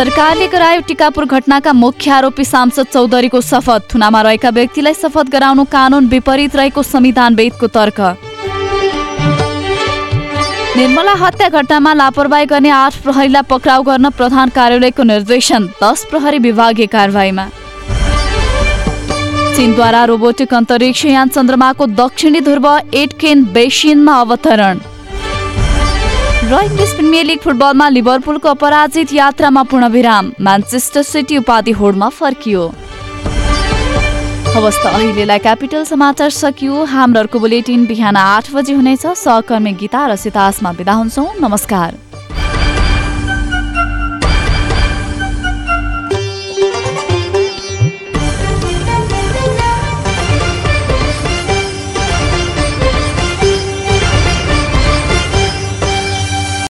सरकारले 0.00 0.46
गरायो 0.48 0.80
टिकापुर 0.88 1.24
घटनाका 1.26 1.72
मुख्य 1.74 2.10
आरोपी 2.10 2.44
सांसद 2.44 2.86
चौधरीको 2.92 3.40
शपथ। 3.40 3.80
थुनामा 3.92 4.20
रहेका 4.22 4.50
व्यक्तिलाई 4.50 4.94
शपथ 4.94 5.28
गराउनु 5.28 5.64
कानून 5.68 6.06
विपरीत 6.08 6.56
रहेको 6.56 6.82
संविधानवेदको 6.82 7.66
तर्क। 7.68 8.00
निर्मला 10.76 11.14
हत्या 11.20 11.48
घटनामा 11.50 11.92
लापरवाही 11.94 12.46
गर्ने 12.46 12.70
आठ 12.72 12.96
प्रहरीलाई 13.02 13.42
पक्राउ 13.50 13.82
गर्न 13.82 14.08
प्रधान 14.16 14.48
कार्यालयको 14.56 15.02
निर्देशन 15.04 15.68
दस 15.82 16.06
प्रहरी 16.10 16.38
विभागीय 16.48 16.86
कारवाहीमा। 16.86 17.44
चीनद्वारा 19.56 20.04
रोबोटिक 20.04 20.54
अन्तरिक्ष 20.54 21.04
यान 21.06 21.28
चन्द्रमाको 21.28 21.86
दक्षिणी 22.00 22.40
ध्रुव 22.40 22.68
एटकेन 22.94 23.44
बेसिनमा 23.52 24.14
अवतरण। 24.20 24.80
र 26.50 26.60
इङ्ग्लिस 26.66 26.92
प्रिमियर 26.94 27.24
लिग 27.24 27.38
फुटबलमा 27.40 27.88
लिभरपुलको 27.88 28.48
अपराजित 28.48 29.12
यात्रामा 29.12 29.62
पूर्णविराम। 29.70 30.30
म्यान्चेस्टर 30.42 31.02
सिटी 31.02 31.36
उपाधि 31.38 31.70
होडमा 31.78 32.08
फर्कियो। 32.10 32.62
हवस् 34.54 34.82
त 34.82 34.86
अहिलेलाई 34.90 35.38
क्यापिटल 35.38 35.84
समाचार 35.86 36.30
सकियो। 36.34 36.84
हाम्रो 36.90 37.38
बुलेटिन 37.38 37.86
बिहान 37.86 38.16
आठ 38.18 38.50
बजी 38.50 38.72
हुनेछ। 38.74 39.06
सहकर्मी 39.06 39.72
गीता 39.78 40.06
र 40.10 40.16
सितासमा 40.18 40.72
बिदा 40.74 40.92
हुन्छौँ। 40.92 41.28
नमस्कार। 41.38 42.09